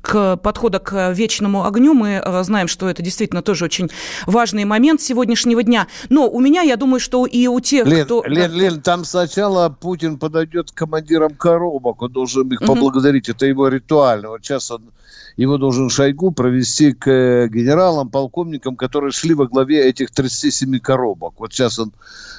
[0.00, 1.94] к подхода к вечному огню.
[1.94, 3.90] Мы знаем, что это действительно тоже очень
[4.26, 5.86] важный момент сегодняшнего дня.
[6.08, 8.24] Но у меня, я думаю, что и у тех, Лен, кто...
[8.24, 12.74] Лен, Лен, там сначала Путин подойдет к командирам коробок, он должен их угу.
[12.74, 14.30] поблагодарить, это его ритуально.
[14.30, 14.90] Вот сейчас он,
[15.38, 21.34] его должен Шойгу провести к э, генералам, полковникам, которые шли во главе этих 37 коробок.
[21.38, 21.92] Вот сейчас он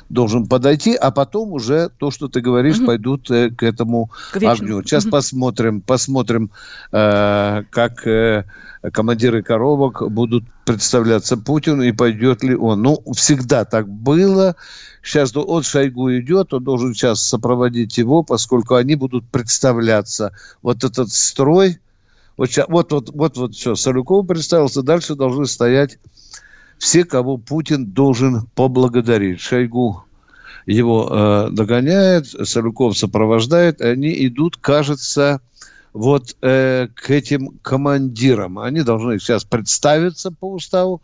[0.09, 2.87] должен подойти, а потом уже то, что ты говоришь, угу.
[2.87, 4.83] пойдут э, к этому к огню.
[4.83, 5.11] Сейчас угу.
[5.11, 6.51] посмотрим, посмотрим,
[6.91, 8.43] э, как э,
[8.91, 12.81] командиры коробок будут представляться Путину и пойдет ли он.
[12.81, 14.57] Ну, всегда так было.
[15.01, 20.33] Сейчас от Шойгу идет, он должен сейчас сопроводить его, поскольку они будут представляться.
[20.61, 21.79] Вот этот строй,
[22.39, 25.97] вот, вот, вот, вот, вот все, Салюков представился, дальше должны стоять
[26.77, 29.41] все, кого Путин должен поблагодарить.
[29.41, 30.05] Шойгу
[30.65, 35.41] его э, догоняет, Салюков сопровождает, они идут, кажется,
[35.91, 38.57] вот э, к этим командирам.
[38.59, 41.01] Они должны сейчас представиться по уставу,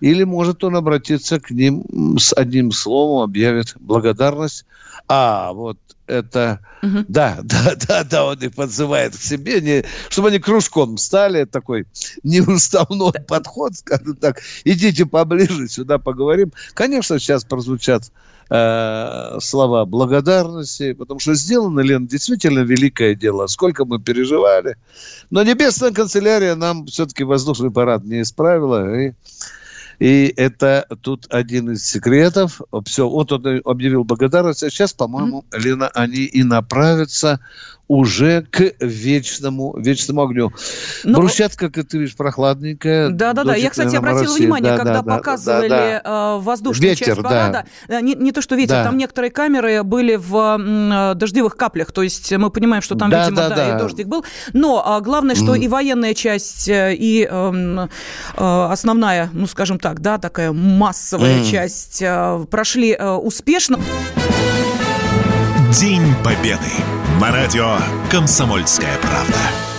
[0.00, 4.66] или может он обратиться к ним с одним словом, объявит благодарность.
[5.08, 6.60] А, вот это...
[6.82, 7.04] Угу.
[7.08, 11.86] Да, да, да, да, он их подзывает к себе, не, чтобы они кружком стали, такой
[12.22, 13.20] неуставной да.
[13.20, 14.40] подход, скажем так.
[14.64, 16.52] Идите поближе, сюда поговорим.
[16.74, 18.10] Конечно, сейчас прозвучат
[18.50, 23.46] э, слова благодарности, потому что сделано, Лен, действительно великое дело.
[23.46, 24.76] Сколько мы переживали.
[25.30, 28.94] Но Небесная канцелярия нам все-таки воздушный парад не исправила.
[29.00, 29.12] И
[29.98, 32.60] и это тут один из секретов.
[32.84, 34.62] Все, вот он объявил благодарность.
[34.62, 35.60] А сейчас, по-моему, mm-hmm.
[35.60, 37.40] Лена, они и направятся
[37.86, 40.52] уже к вечному, вечному огню.
[41.04, 41.18] Но...
[41.18, 43.10] Брусчатка, как ты видишь, прохладненькая.
[43.10, 43.54] Да-да-да.
[43.56, 44.42] Я, кстати, обратила России.
[44.42, 46.36] внимание, да, когда да, показывали да, да.
[46.36, 47.66] Э, воздушную ветер, часть парада.
[47.86, 47.98] Да.
[47.98, 48.84] Э, не, не то, что ветер, да.
[48.84, 51.92] там некоторые камеры были в э, дождевых каплях.
[51.92, 54.24] То есть мы понимаем, что там, да, видимо, да, да, да, и дождик был.
[54.54, 55.58] Но а, главное, что mm.
[55.60, 57.86] и военная часть, и э,
[58.36, 61.50] э, основная, ну, скажем так, да, такая массовая mm.
[61.50, 63.78] часть э, прошли э, успешно.
[65.78, 66.72] День Победы.
[67.20, 67.76] На радио
[68.10, 69.73] «Комсомольская правда».